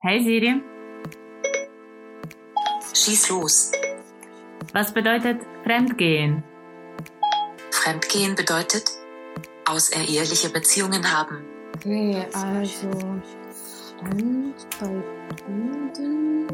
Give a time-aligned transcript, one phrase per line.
[0.00, 0.62] Hey Siri,
[2.94, 3.72] Schieß los.
[4.72, 6.44] was bedeutet Fremdgehen?
[7.72, 8.84] Fremdgehen bedeutet
[9.68, 11.44] außereheliche Beziehungen haben.
[11.74, 12.90] Okay, also
[13.98, 15.02] Fremd bei
[15.44, 16.46] Fremden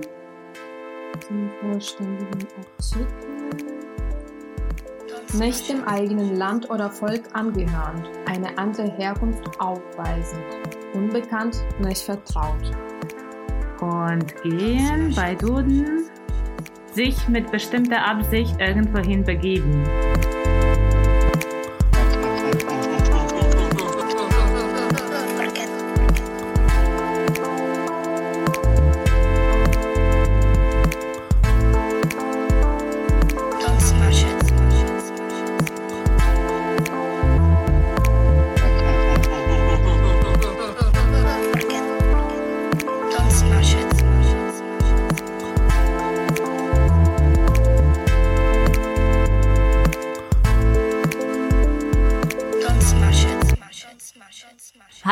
[1.21, 2.49] zum vollständigen
[2.79, 3.07] Artikel.
[5.35, 10.45] Nicht dem eigenen Land oder Volk angehörend, eine andere Herkunft aufweisend,
[10.95, 12.71] unbekannt, nicht vertraut.
[13.85, 16.09] Und gehen bei Duden
[16.93, 19.85] sich mit bestimmter Absicht irgendwohin begeben.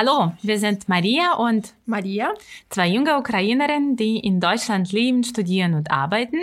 [0.05, 2.35] Hallo, wir sind Maria und Maria?
[2.71, 6.39] zwei junge Ukrainerinnen, die in Deutschland leben, studieren und arbeiten.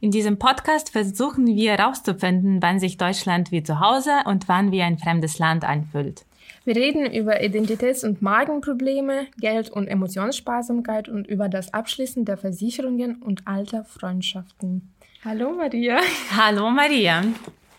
[0.00, 4.80] In diesem Podcast versuchen wir herauszufinden, wann sich Deutschland wie zu Hause und wann wie
[4.80, 6.24] ein fremdes Land anfühlt.
[6.64, 13.16] Wir reden über Identitäts- und Magenprobleme, Geld- und Emotionssparsamkeit und über das Abschließen der Versicherungen
[13.16, 14.94] und alter Freundschaften.
[15.22, 15.98] Hallo Maria.
[16.34, 17.24] Hallo Maria.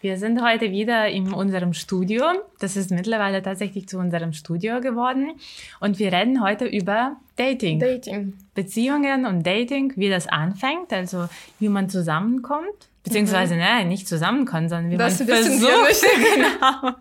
[0.01, 2.23] Wir sind heute wieder in unserem Studio.
[2.59, 5.31] Das ist mittlerweile tatsächlich zu unserem Studio geworden.
[5.79, 7.79] Und wir reden heute über Dating.
[7.79, 8.33] Dating.
[8.53, 11.27] Beziehungen und Dating, wie das anfängt, also
[11.59, 12.89] wie man zusammenkommt.
[13.03, 16.03] Beziehungsweise, ne, nicht zusammenkommt, sondern wie Das man versucht,
[16.35, 16.91] genau,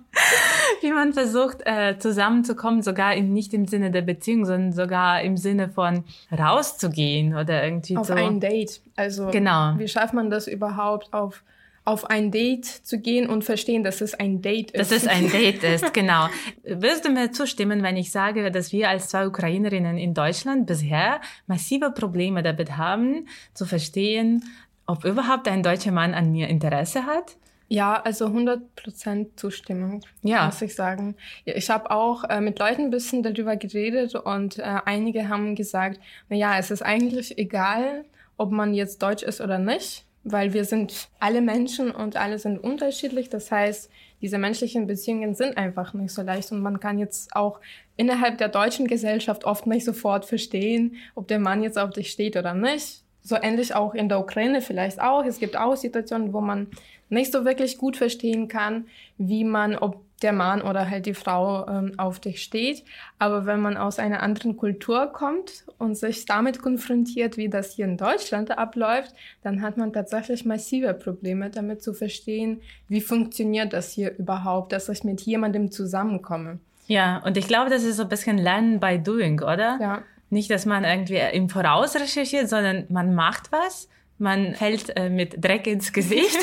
[0.80, 5.36] wie man versucht, äh, zusammenzukommen, sogar in, nicht im Sinne der Beziehung, sondern sogar im
[5.36, 8.14] Sinne von rauszugehen oder irgendwie Auf so.
[8.14, 8.80] ein Date.
[8.94, 9.74] Also Genau.
[9.78, 11.42] wie schafft man das überhaupt, auf,
[11.86, 14.90] auf ein Date zu gehen und verstehen, dass es ein Date ist?
[14.90, 16.26] Dass es ein Date ist, genau.
[16.64, 21.20] Wirst du mir zustimmen, wenn ich sage, dass wir als zwei Ukrainerinnen in Deutschland bisher
[21.46, 24.44] massive Probleme damit haben, zu verstehen,
[24.86, 27.36] ob überhaupt ein deutscher Mann an mir Interesse hat?
[27.68, 30.46] Ja, also 100% Zustimmung, Ja.
[30.46, 31.16] muss ich sagen.
[31.44, 35.98] Ich habe auch äh, mit Leuten ein bisschen darüber geredet und äh, einige haben gesagt,
[36.28, 38.04] na ja, es ist eigentlich egal,
[38.36, 42.58] ob man jetzt deutsch ist oder nicht, weil wir sind alle Menschen und alle sind
[42.58, 43.30] unterschiedlich.
[43.30, 43.88] Das heißt,
[44.20, 47.60] diese menschlichen Beziehungen sind einfach nicht so leicht und man kann jetzt auch
[47.96, 52.36] innerhalb der deutschen Gesellschaft oft nicht sofort verstehen, ob der Mann jetzt auf dich steht
[52.36, 53.02] oder nicht.
[53.22, 55.24] So ähnlich auch in der Ukraine vielleicht auch.
[55.24, 56.66] Es gibt auch Situationen, wo man
[57.08, 58.86] nicht so wirklich gut verstehen kann,
[59.18, 62.84] wie man, ob der Mann oder halt die Frau ähm, auf dich steht.
[63.18, 67.84] Aber wenn man aus einer anderen Kultur kommt und sich damit konfrontiert, wie das hier
[67.84, 73.92] in Deutschland abläuft, dann hat man tatsächlich massive Probleme damit zu verstehen, wie funktioniert das
[73.92, 76.58] hier überhaupt, dass ich mit jemandem zusammenkomme.
[76.86, 79.78] Ja, und ich glaube, das ist so ein bisschen Lernen by Doing, oder?
[79.80, 80.02] Ja.
[80.30, 83.88] Nicht, dass man irgendwie im Voraus recherchiert, sondern man macht was.
[84.18, 86.38] Man fällt äh, mit Dreck ins Gesicht,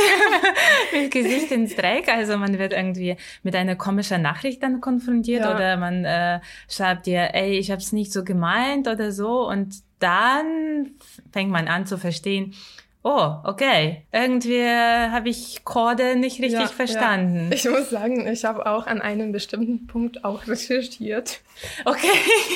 [0.94, 2.08] mit Gesicht ins Dreck.
[2.08, 5.56] Also man wird irgendwie mit einer komischen Nachricht dann konfrontiert Ja.
[5.56, 6.40] oder man äh,
[6.70, 9.48] schreibt dir, ey, ich habe es nicht so gemeint oder so.
[9.48, 10.92] Und dann
[11.32, 12.54] fängt man an zu verstehen,
[13.04, 17.50] oh, okay, irgendwie habe ich Chorde nicht richtig Ja, verstanden.
[17.50, 17.56] Ja.
[17.56, 21.42] Ich muss sagen, ich habe auch an einem bestimmten Punkt auch recherchiert.
[21.86, 22.08] Okay,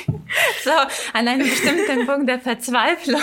[0.63, 0.71] so
[1.13, 3.21] an einem bestimmten Punkt der Verzweiflung.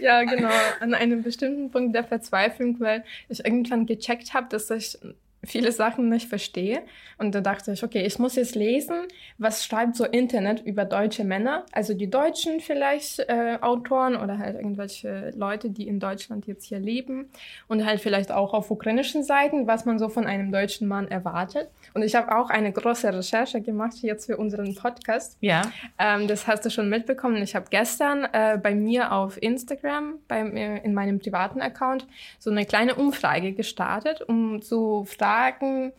[0.00, 4.98] Ja, genau, an einem bestimmten Punkt der Verzweiflung, weil ich irgendwann gecheckt habe, dass ich
[5.46, 6.82] viele Sachen nicht verstehe.
[7.18, 8.96] Und da dachte ich, okay, ich muss jetzt lesen,
[9.38, 14.56] was schreibt so Internet über deutsche Männer, also die Deutschen vielleicht äh, Autoren oder halt
[14.56, 17.28] irgendwelche Leute, die in Deutschland jetzt hier leben
[17.68, 21.68] und halt vielleicht auch auf ukrainischen Seiten, was man so von einem deutschen Mann erwartet.
[21.94, 25.36] Und ich habe auch eine große Recherche gemacht jetzt für unseren Podcast.
[25.40, 25.62] Ja.
[25.98, 27.36] Ähm, das hast du schon mitbekommen.
[27.42, 32.06] Ich habe gestern äh, bei mir auf Instagram, bei mir in meinem privaten Account,
[32.38, 35.33] so eine kleine Umfrage gestartet, um zu fragen,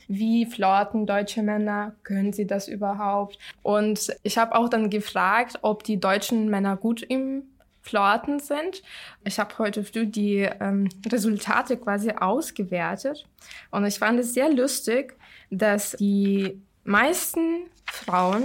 [0.08, 3.38] wie flirten deutsche Männer, können sie das überhaupt?
[3.64, 7.44] Und ich habe auch dann gefragt, ob die deutschen Männer gut im
[7.82, 8.82] Flirten sind.
[9.24, 13.26] Ich habe heute früh die ähm, Resultate quasi ausgewertet
[13.70, 15.16] und ich fand es sehr lustig,
[15.52, 18.44] dass die meisten Frauen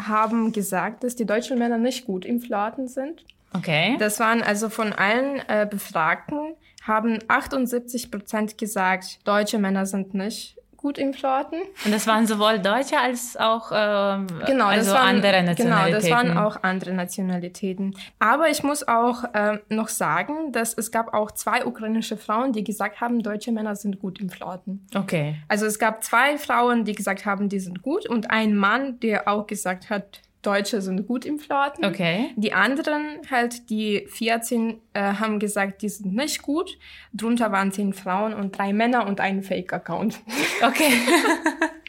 [0.00, 3.24] haben gesagt, dass die deutschen Männer nicht gut im Flirten sind.
[3.52, 3.96] Okay.
[3.98, 10.58] Das waren also von allen äh, Befragten haben 78 Prozent gesagt, deutsche Männer sind nicht
[10.78, 11.60] gut im Flirten.
[11.84, 15.56] Und das waren sowohl Deutsche als auch ähm, Genau, also das waren, andere Nationalitäten.
[15.56, 17.94] Genau, das waren auch andere Nationalitäten.
[18.20, 22.64] Aber ich muss auch ähm, noch sagen, dass es gab auch zwei ukrainische Frauen, die
[22.64, 24.86] gesagt haben, deutsche Männer sind gut im Flirten.
[24.94, 25.36] Okay.
[25.48, 29.28] Also es gab zwei Frauen, die gesagt haben, die sind gut und ein Mann, der
[29.28, 31.84] auch gesagt hat, Deutsche sind gut im Flirten.
[31.84, 32.30] Okay.
[32.36, 36.78] Die anderen, halt die 14, äh, haben gesagt, die sind nicht gut.
[37.12, 40.20] Drunter waren zehn Frauen und drei Männer und ein Fake-Account.
[40.62, 40.92] Okay.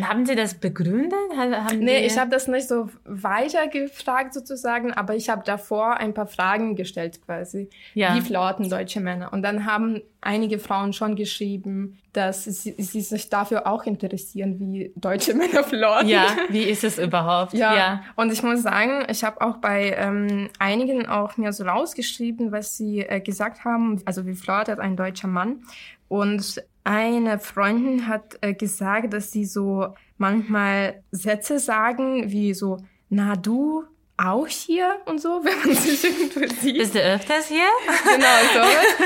[0.00, 1.12] haben Sie das begründet?
[1.36, 5.96] Ha- Haben Nee, ich habe das nicht so weiter gefragt sozusagen, aber ich habe davor
[5.98, 7.68] ein paar Fragen gestellt quasi.
[7.94, 8.14] Ja.
[8.14, 9.32] Wie flirten deutsche Männer?
[9.32, 14.92] Und dann haben einige Frauen schon geschrieben, dass sie, sie sich dafür auch interessieren, wie
[14.96, 16.08] deutsche Männer flirten.
[16.08, 17.52] Ja, wie ist es überhaupt?
[17.54, 18.02] Ja.
[18.16, 22.76] und ich muss sagen, ich habe auch bei ähm, einigen auch mir so rausgeschrieben, was
[22.76, 25.64] sie äh, gesagt haben, also wie flirtet ein deutscher Mann.
[26.08, 33.36] Und eine Freundin hat äh, gesagt, dass sie so manchmal Sätze sagen, wie so, na
[33.36, 33.84] du
[34.18, 36.78] auch hier und so, wenn man sich irgendwo sieht.
[36.78, 37.64] Bist du öfters hier?
[38.04, 38.26] Genau,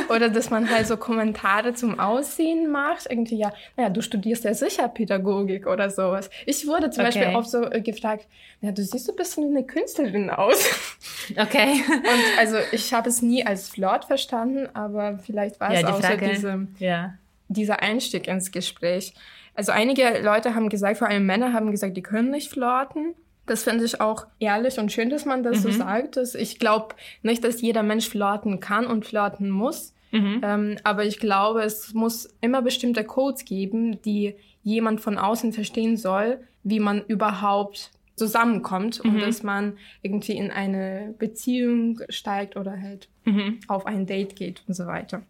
[0.08, 0.14] so.
[0.14, 3.06] Oder dass man halt so Kommentare zum Aussehen macht.
[3.08, 6.28] Irgendwie, ja, naja, du studierst ja sicher Pädagogik oder sowas.
[6.44, 7.18] Ich wurde zum Okay.
[7.20, 8.26] Beispiel oft so äh, gefragt,
[8.60, 10.58] ja, du siehst so ein bisschen wie eine Künstlerin aus.
[11.36, 11.82] Okay.
[11.88, 15.92] Und also ich habe es nie als Flirt verstanden, aber vielleicht war es ja, die
[15.92, 16.26] auch Frage.
[16.26, 17.14] so diese, ja.
[17.48, 19.14] Dieser Einstieg ins Gespräch.
[19.54, 23.14] Also einige Leute haben gesagt, vor allem Männer haben gesagt, die können nicht flirten.
[23.46, 26.16] Das finde ich auch ehrlich und schön, dass man das so sagt.
[26.34, 29.94] Ich glaube nicht, dass jeder Mensch flirten kann und flirten muss.
[30.42, 35.96] Ähm, aber ich glaube, es muss immer bestimmte Codes geben, die jemand von außen verstehen
[35.96, 43.08] soll, wie man überhaupt zusammenkommt und dass man irgendwie in eine Beziehung steigt oder halt
[43.68, 45.22] auf ein Date geht und so weiter.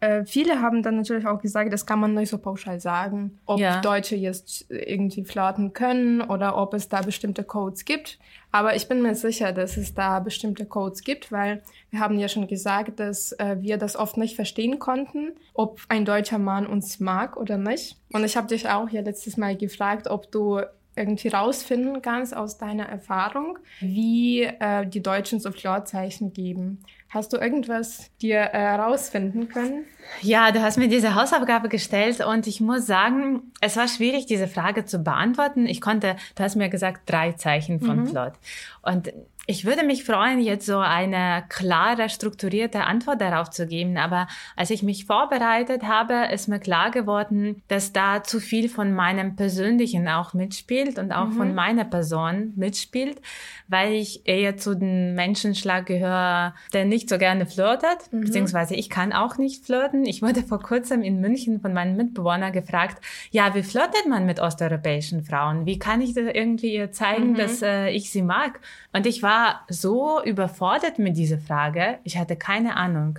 [0.00, 3.60] Äh, viele haben dann natürlich auch gesagt, das kann man nicht so pauschal sagen, ob
[3.60, 3.80] Ja.
[3.82, 8.18] Deutsche jetzt irgendwie flirten können oder ob es da bestimmte Codes gibt.
[8.50, 12.28] Aber ich bin mir sicher, dass es da bestimmte Codes gibt, weil wir haben ja
[12.28, 16.98] schon gesagt, dass äh, wir das oft nicht verstehen konnten, ob ein deutscher Mann uns
[16.98, 17.96] mag oder nicht.
[18.12, 20.60] Und ich habe dich auch ja letztes Mal gefragt, ob du
[20.96, 26.78] irgendwie rausfinden kannst aus deiner Erfahrung, wie äh, die Deutschen so Flirtzeichen geben.
[27.08, 29.84] Hast du irgendwas dir äh, rausfinden können?
[30.20, 34.46] Ja, du hast mir diese Hausaufgabe gestellt und ich muss sagen, es war schwierig, diese
[34.46, 35.66] Frage zu beantworten.
[35.66, 38.34] Ich konnte, du hast mir gesagt, drei Zeichen von Flirt.
[38.82, 39.12] Und
[39.50, 43.98] ich würde mich freuen, jetzt so eine klare, strukturierte Antwort darauf zu geben.
[43.98, 48.94] Aber als ich mich vorbereitet habe, ist mir klar geworden, dass da zu viel von
[48.94, 53.20] meinem Persönlichen auch mitspielt und auch von meiner Person mitspielt,
[53.66, 59.12] weil ich eher zu den Menschenschlag gehöre, der nicht so gerne flirtet, beziehungsweise ich kann
[59.12, 60.06] auch nicht flirten.
[60.06, 63.02] Ich wurde vor kurzem in München von meinem Mitbewohner gefragt,
[63.32, 65.66] ja, wie flirtet man mit osteuropäischen Frauen?
[65.66, 68.60] Wie kann ich das irgendwie ihr zeigen, dass äh, ich sie mag?
[68.92, 71.98] Und ich war so überfordert mit dieser Frage.
[72.04, 73.18] Ich hatte keine Ahnung.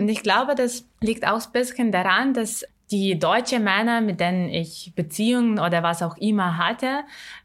[0.00, 4.48] Und ich glaube, das liegt auch ein bisschen daran, dass die deutsche Männer, mit denen
[4.48, 7.04] ich Beziehungen oder was auch immer hatte,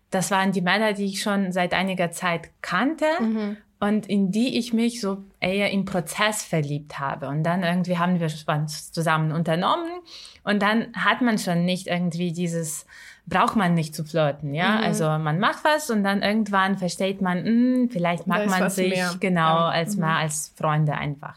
[0.10, 3.06] das waren die Männer, die ich schon seit einiger Zeit kannte
[3.80, 7.28] und in die ich mich so eher im Prozess verliebt habe.
[7.28, 9.90] Und dann irgendwie haben wir was zusammen unternommen
[10.44, 12.86] und dann hat man schon nicht irgendwie dieses,
[13.28, 14.80] braucht man nicht zu flirten, ja.
[14.80, 19.16] Also man macht was und dann irgendwann versteht man, hm, vielleicht mag man sich mehr.
[19.20, 19.70] genau Ja.
[19.70, 21.36] als mal als Freunde einfach.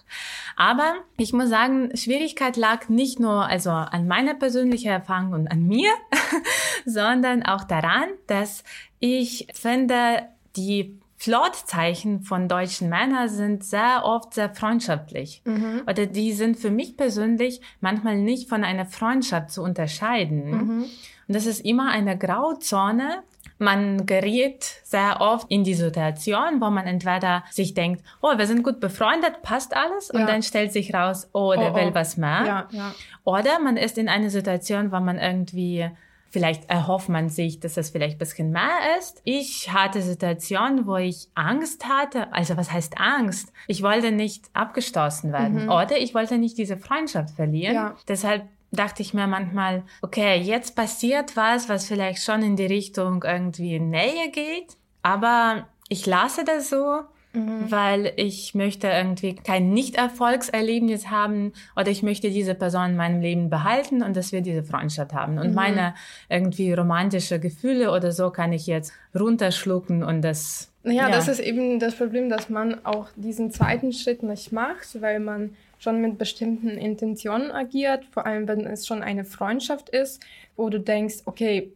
[0.56, 5.67] Aber ich muss sagen, Schwierigkeit lag nicht nur also an meiner persönlichen Erfahrung und an
[5.67, 5.91] mir,
[6.84, 8.65] sondern auch daran, dass
[9.01, 15.43] ich finde, die Flirtzeichen von deutschen Männern sind sehr oft sehr freundschaftlich.
[15.87, 20.87] Oder die sind für mich persönlich manchmal nicht von einer Freundschaft zu unterscheiden.
[21.29, 23.22] Und das ist immer eine Grauzone.
[23.60, 28.63] Man gerät sehr oft in die Situation, wo man entweder sich denkt, oh, wir sind
[28.63, 30.27] gut befreundet, passt alles, und Ja.
[30.27, 31.94] dann stellt sich raus, oh, der Oh, will oh.
[31.94, 32.44] was mehr.
[32.46, 32.94] Ja, ja.
[33.25, 35.91] Oder man ist in einer Situation, wo man irgendwie,
[36.31, 39.20] vielleicht erhofft man sich, dass es vielleicht ein bisschen mehr ist.
[39.25, 42.32] Ich hatte Situationen, wo ich Angst hatte.
[42.32, 43.53] Also was heißt Angst?
[43.67, 45.69] Ich wollte nicht abgestoßen werden.
[45.69, 47.75] Oder ich wollte nicht diese Freundschaft verlieren.
[47.75, 47.97] Ja.
[48.06, 53.25] Deshalb dachte ich mir manchmal, okay, jetzt passiert was, was vielleicht schon in die Richtung
[53.25, 54.77] irgendwie Nähe geht.
[55.03, 57.03] Aber ich lasse das so
[57.35, 63.51] weil ich möchte irgendwie kein Nicht-Erfolgserlebnis haben oder ich möchte diese Person in meinem Leben
[63.51, 65.39] behalten und dass wir diese Freundschaft haben.
[65.39, 65.94] Und meine
[66.29, 71.11] irgendwie romantische Gefühle oder so kann ich jetzt runterschlucken und das Naja, Ja.
[71.11, 75.55] das ist eben das Problem, dass man auch diesen zweiten Schritt nicht macht, weil man
[75.79, 80.20] schon mit bestimmten Intentionen agiert, vor allem wenn es schon eine Freundschaft ist,
[80.56, 81.70] wo du denkst, okay,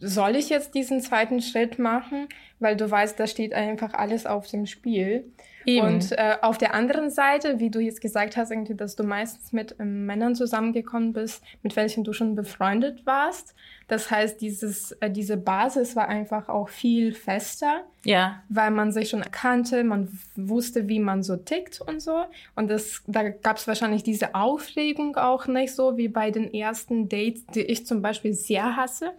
[0.00, 2.28] soll ich jetzt diesen zweiten Schritt machen,
[2.60, 5.24] weil du weißt, da steht einfach alles auf dem Spiel.
[5.64, 5.86] Eben.
[5.86, 9.52] Und äh, auf der anderen Seite, wie du jetzt gesagt hast, irgendwie, dass du meistens
[9.52, 13.54] mit ähm, Männern zusammengekommen bist, mit welchen du schon befreundet warst.
[13.86, 19.10] Das heißt, dieses, äh, diese Basis war einfach auch viel fester Ja, weil man sich
[19.10, 22.24] schon kannte, man wusste, wie man so tickt und so.
[22.54, 27.08] Und das, da gab es wahrscheinlich diese Aufregung auch nicht so wie bei den ersten
[27.08, 29.12] Dates, die ich zum Beispiel sehr hasse.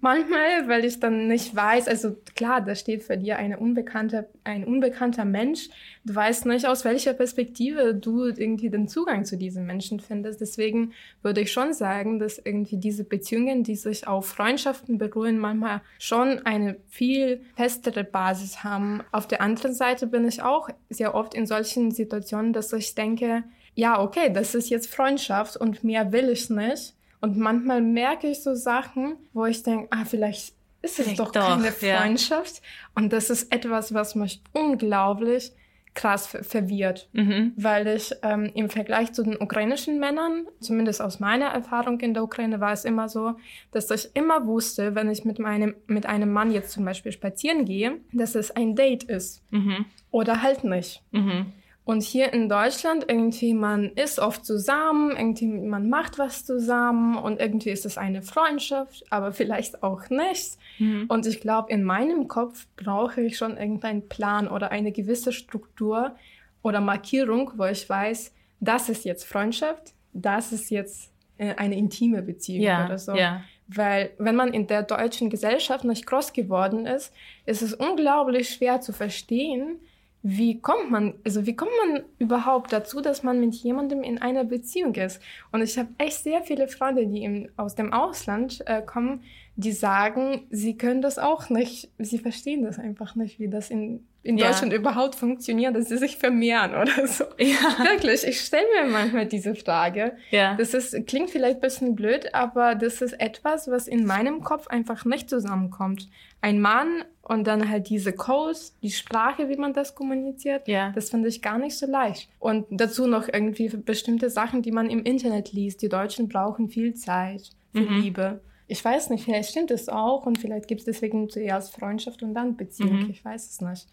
[0.00, 4.64] Manchmal, weil ich dann nicht weiß, also klar, da steht für dir eine unbekannte, ein
[4.64, 5.68] unbekannter Mensch.
[6.04, 10.40] Du weißt nicht, aus welcher Perspektive du irgendwie den Zugang zu diesem Menschen findest.
[10.40, 10.92] Deswegen
[11.22, 16.40] würde ich schon sagen, dass irgendwie diese Beziehungen, die sich auf Freundschaften beruhen, manchmal schon
[16.46, 19.02] eine viel festere Basis haben.
[19.12, 23.44] Auf der anderen Seite bin ich auch sehr oft in solchen Situationen, dass ich denke,
[23.74, 26.94] ja, okay, das ist jetzt Freundschaft und mehr will ich nicht.
[27.20, 31.48] Und manchmal merke ich so Sachen, wo ich denke, ah, vielleicht ist es doch, doch,
[31.48, 31.98] keine ja.
[31.98, 32.60] Freundschaft.
[32.94, 35.52] Und das ist etwas, was mich unglaublich
[35.94, 37.52] krass ver verwirrt, Mhm.
[37.56, 42.22] weil ich ähm, im Vergleich zu den ukrainischen Männern, zumindest aus meiner Erfahrung in der
[42.24, 43.34] Ukraine, war es immer so,
[43.72, 47.66] dass ich immer wusste, wenn ich mit meinem mit einem Mann jetzt zum Beispiel spazieren
[47.66, 49.84] gehe, dass es ein Date ist Mhm.
[50.10, 51.02] oder halt nicht.
[51.10, 51.52] Mhm.
[51.84, 57.40] Und hier in Deutschland irgendwie, man ist oft zusammen, irgendwie man macht was zusammen und
[57.40, 60.58] irgendwie ist es eine Freundschaft, aber vielleicht auch nicht.
[60.78, 61.06] Mhm.
[61.08, 66.14] Und ich glaube, in meinem Kopf brauche ich schon irgendeinen Plan oder eine gewisse Struktur
[66.62, 72.22] oder Markierung, wo ich weiß, das ist jetzt Freundschaft, das ist jetzt äh, eine intime
[72.22, 73.14] Beziehung Ja, oder so.
[73.16, 73.42] ja.
[73.66, 77.12] Weil wenn man in der deutschen Gesellschaft nicht groß geworden ist,
[77.46, 79.80] ist es unglaublich schwer zu verstehen,
[80.22, 84.44] wie kommt man, also wie kommt man überhaupt dazu, dass man mit jemandem in einer
[84.44, 85.20] Beziehung ist?
[85.50, 89.22] Und ich habe echt sehr viele Freunde, die im, aus dem Ausland äh, kommen,
[89.56, 94.06] die sagen, sie können das auch nicht, sie verstehen das einfach nicht, wie das in,
[94.24, 94.48] in Ja.
[94.48, 97.24] Deutschland überhaupt funktioniert, dass sie sich vermehren oder so.
[97.38, 97.84] Ja.
[97.84, 100.16] Wirklich, ich stelle mir manchmal diese Frage.
[100.30, 100.54] Ja.
[100.56, 104.68] Das ist, klingt vielleicht ein bisschen blöd, aber das ist etwas, was in meinem Kopf
[104.68, 106.08] einfach nicht zusammenkommt.
[106.40, 110.90] Ein Mann und dann halt diese Codes, die Sprache, wie man das kommuniziert, Ja.
[110.94, 112.28] das finde ich gar nicht so leicht.
[112.38, 115.82] Und dazu noch irgendwie bestimmte Sachen, die man im Internet liest.
[115.82, 118.00] Die Deutschen brauchen viel Zeit für Mhm.
[118.02, 118.40] Liebe.
[118.68, 122.34] Ich weiß nicht, vielleicht stimmt es auch und vielleicht gibt es deswegen zuerst Freundschaft und
[122.34, 123.02] dann Beziehung.
[123.04, 123.10] Mhm.
[123.10, 123.86] Ich weiß es nicht.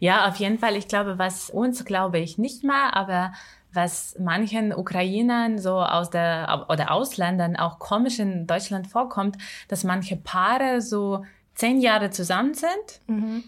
[0.00, 0.76] Ja, auf jeden Fall.
[0.76, 3.32] Ich glaube, was uns glaube ich nicht mal, aber
[3.72, 9.36] was manchen Ukrainern so aus der oder Ausländern auch komisch in Deutschland vorkommt,
[9.68, 13.44] dass manche Paare so zehn Jahre zusammen sind, Mhm.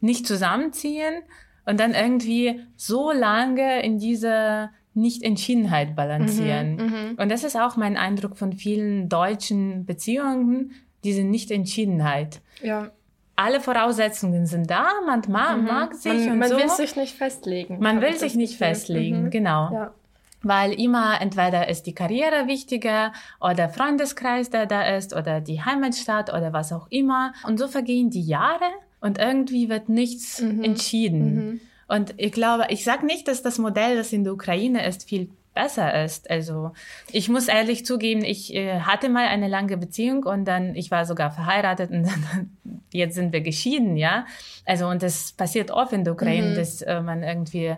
[0.00, 1.22] nicht zusammenziehen
[1.66, 6.76] und dann irgendwie so lange in dieser Nicht-Entschiedenheit balancieren.
[6.76, 10.72] Mhm, Und das ist auch mein Eindruck von vielen deutschen Beziehungen,
[11.02, 12.40] diese Nicht-Entschiedenheit.
[12.62, 12.90] Ja.
[13.36, 15.64] Alle Voraussetzungen sind da, man ma Mhm.
[15.64, 16.56] mag sich man und man so.
[16.58, 17.78] will sich nicht festlegen.
[17.80, 18.66] Man will ich sich nicht Gefühl.
[18.68, 19.30] festlegen, Mhm.
[19.30, 19.70] genau.
[19.72, 19.94] Ja.
[20.42, 26.30] Weil immer entweder ist die Karriere wichtiger oder Freundeskreis, der da ist oder die Heimatstadt
[26.30, 27.32] oder was auch immer.
[27.46, 28.64] Und so vergehen die Jahre
[29.00, 30.64] und irgendwie wird nichts Mhm.
[30.64, 31.34] entschieden.
[31.34, 31.60] Mhm.
[31.88, 35.30] Und ich glaube, ich sage nicht, dass das Modell, das in der Ukraine ist, viel
[35.54, 36.30] besser ist.
[36.30, 36.72] Also
[37.10, 41.04] ich muss ehrlich zugeben, ich äh, hatte mal eine lange Beziehung und dann, ich war
[41.04, 42.56] sogar verheiratet und dann,
[42.92, 44.26] jetzt sind wir geschieden, ja.
[44.64, 46.54] Also und das passiert oft in der Ukraine, Mhm.
[46.56, 47.76] dass äh, man irgendwie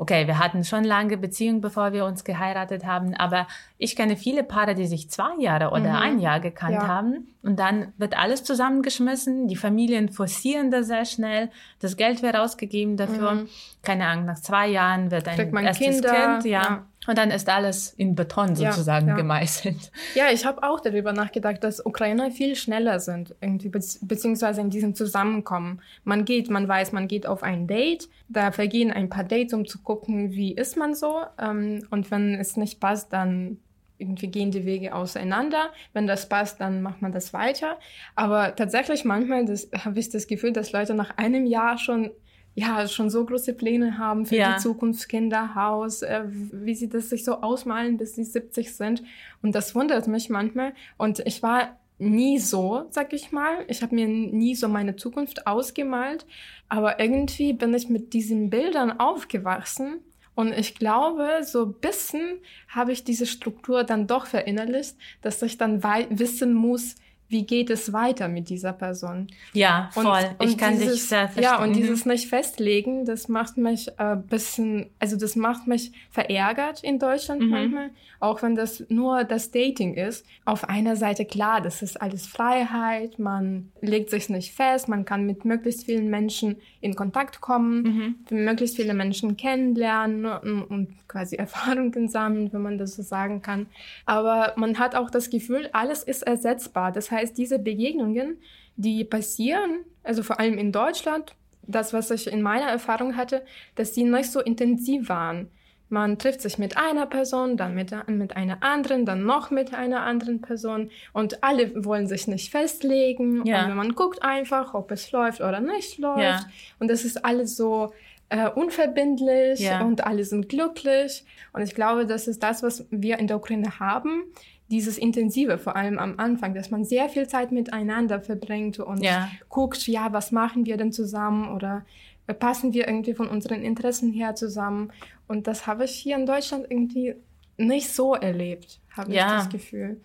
[0.00, 3.48] Okay, wir hatten schon lange Beziehung, bevor wir uns geheiratet haben, aber
[3.78, 5.96] ich kenne viele Paare, die sich zwei Jahre oder Mhm.
[5.96, 6.86] ein Jahr gekannt Ja.
[6.86, 12.36] haben und dann wird alles zusammengeschmissen, die Familien forcieren das sehr schnell, das Geld wird
[12.36, 13.48] ausgegeben dafür, Mhm.
[13.82, 16.62] keine Ahnung, nach zwei Jahren wird ein erstes Kinder, Kind, ja.
[16.62, 16.86] ja.
[17.08, 19.16] Und dann ist alles in Beton Ja, sozusagen ja.
[19.16, 19.90] gemeißelt.
[20.14, 24.68] Ja, ich habe auch darüber nachgedacht, dass Ukrainer viel schneller sind, irgendwie, bezieh- beziehungsweise in
[24.68, 25.80] diesem Zusammenkommen.
[26.04, 29.66] Man geht, man weiß, man geht auf ein Date, da vergehen ein paar Dates, um
[29.66, 31.22] zu gucken, wie ist man so.
[31.40, 33.56] Ähm, und wenn es nicht passt, dann
[33.96, 35.70] irgendwie gehen die Wege auseinander.
[35.94, 37.78] Wenn das passt, dann macht man das weiter.
[38.16, 42.10] Aber tatsächlich manchmal habe ich das Gefühl, dass Leute nach einem Jahr schon
[42.54, 44.54] ja, schon so große Pläne haben für Ja.
[44.54, 49.02] die Zukunft, Kinder, Haus, äh, wie sie das sich so ausmalen, bis sie 70 sind.
[49.42, 50.72] Und das wundert mich manchmal.
[50.96, 53.64] Und ich war nie so, sag ich mal.
[53.68, 56.26] Ich habe mir nie so meine Zukunft ausgemalt.
[56.68, 60.00] Aber irgendwie bin ich mit diesen Bildern aufgewachsen.
[60.34, 62.38] Und ich glaube, so ein bisschen
[62.68, 66.94] habe ich diese Struktur dann doch verinnerlicht, dass ich dann wissen muss,
[67.28, 69.26] wie geht es weiter mit dieser Person?
[69.52, 70.24] Ja, Und- voll.
[70.40, 71.42] ich und kann dieses, dich sehr verstehen.
[71.44, 76.82] Ja, und dieses nicht festlegen, das macht mich ein bisschen, also das macht mich verärgert
[76.82, 77.48] in Deutschland Mhm.
[77.50, 80.24] manchmal, auch wenn das nur das Dating ist.
[80.44, 85.24] Auf einer Seite klar, das ist alles Freiheit, man legt sich nicht fest, man kann
[85.26, 87.82] mit möglichst vielen Menschen in Kontakt kommen,
[88.30, 88.44] Mhm.
[88.44, 93.66] möglichst viele Menschen kennenlernen und, und quasi Erfahrungen sammeln, wenn man das so sagen kann.
[94.06, 96.92] Aber man hat auch das Gefühl, alles ist ersetzbar.
[96.92, 98.38] Das heißt, diese Begegnungen,
[98.76, 103.44] die passieren, also vor allem in Deutschland, das, was ich in meiner Erfahrung hatte,
[103.74, 105.50] dass die nicht so intensiv waren.
[105.90, 110.02] Man trifft sich mit einer Person, dann mit, mit einer anderen, dann noch mit einer
[110.02, 113.44] anderen Person und alle wollen sich nicht festlegen.
[113.46, 113.64] Ja.
[113.66, 116.22] Und man guckt einfach, ob es läuft oder nicht läuft.
[116.22, 116.46] Ja.
[116.78, 117.92] Und das ist alles so
[118.28, 119.82] äh, unverbindlich Ja.
[119.82, 121.24] und alle sind glücklich.
[121.54, 124.24] Und ich glaube, das ist das, was wir in der Ukraine haben.
[124.70, 129.28] Dieses Intensive, vor allem am Anfang, dass man sehr viel Zeit miteinander verbringt und Ja.
[129.48, 131.86] guckt, ja, was machen wir denn zusammen oder
[132.26, 134.92] äh, passen wir irgendwie von unseren Interessen her zusammen.
[135.26, 137.14] Und das habe ich hier in Deutschland irgendwie
[137.56, 139.26] nicht so erlebt, habe Ja.
[139.26, 140.00] ich das Gefühl.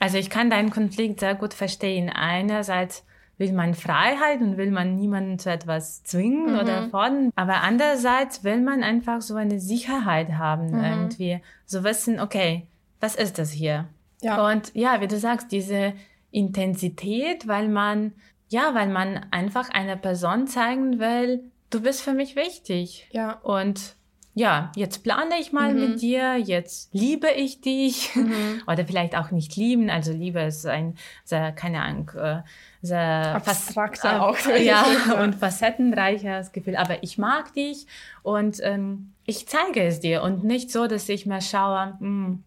[0.00, 2.08] Also ich kann deinen Konflikt sehr gut verstehen.
[2.10, 3.04] Einerseits
[3.38, 6.58] will man Freiheit und will man niemanden zu etwas zwingen Mhm.
[6.60, 10.84] oder fordern, aber andererseits will man einfach so eine Sicherheit haben Mhm.
[10.84, 12.68] irgendwie, so wissen, okay,
[13.00, 13.88] was ist das hier?
[14.24, 14.50] Ja.
[14.50, 15.92] Und ja, wie du sagst, diese
[16.32, 18.12] Intensität, weil man
[18.50, 23.08] ja, weil man einfach einer Person zeigen will, du bist für mich wichtig.
[23.10, 23.32] Ja.
[23.42, 23.96] Und
[24.36, 25.80] ja, jetzt plane ich mal Mhm.
[25.80, 28.10] mit dir, jetzt liebe ich dich.
[28.68, 29.90] Oder vielleicht auch nicht lieben.
[29.90, 32.42] Also Liebe ist ein sehr, keine Ahnung, äh,
[32.82, 34.50] sehr Abstrakter fas- auch.
[34.50, 34.84] äh, Ja,
[35.22, 36.76] und facettenreiches Gefühl.
[36.76, 37.86] Aber ich mag dich
[38.22, 40.22] und ähm, ich zeige es dir.
[40.22, 42.44] Und nicht so, dass ich mal schaue, hm,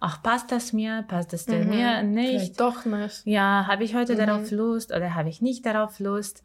[0.00, 2.24] ach, passt das mir, passt das dir mir nicht.
[2.24, 2.26] Mhm.
[2.38, 3.26] Vielleicht doch nicht.
[3.26, 4.18] Ja, habe ich heute Mhm.
[4.18, 6.42] darauf Lust oder habe ich nicht darauf Lust?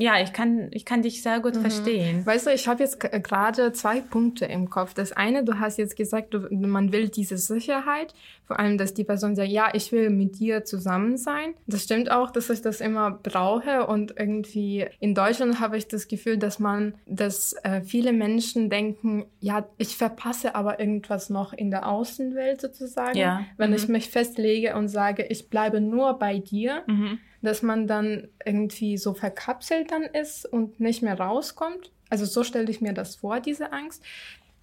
[0.00, 1.60] Ja, ich kann, ich kann dich sehr gut Mhm.
[1.60, 2.24] verstehen.
[2.24, 4.94] Weißt du, ich habe jetzt gerade zwei Punkte im Kopf.
[4.94, 8.14] Das eine, du hast jetzt gesagt, du, man will diese Sicherheit,
[8.46, 11.54] vor allem, dass die Person sagt, ja, ich will mit dir zusammen sein.
[11.66, 16.06] Das stimmt auch, dass ich das immer brauche und irgendwie in Deutschland habe ich das
[16.06, 21.72] Gefühl, dass man, dass äh, viele Menschen denken, ja, ich verpasse aber irgendwas noch in
[21.72, 23.44] der Außenwelt sozusagen, Ja.
[23.56, 23.76] wenn Mhm.
[23.76, 27.18] ich mich festlege und sage, ich bleibe nur bei dir Mhm.
[27.42, 31.90] Dass man dann irgendwie so verkapselt dann ist und nicht mehr rauskommt.
[32.10, 34.02] Also so stelle ich mir das vor, diese Angst.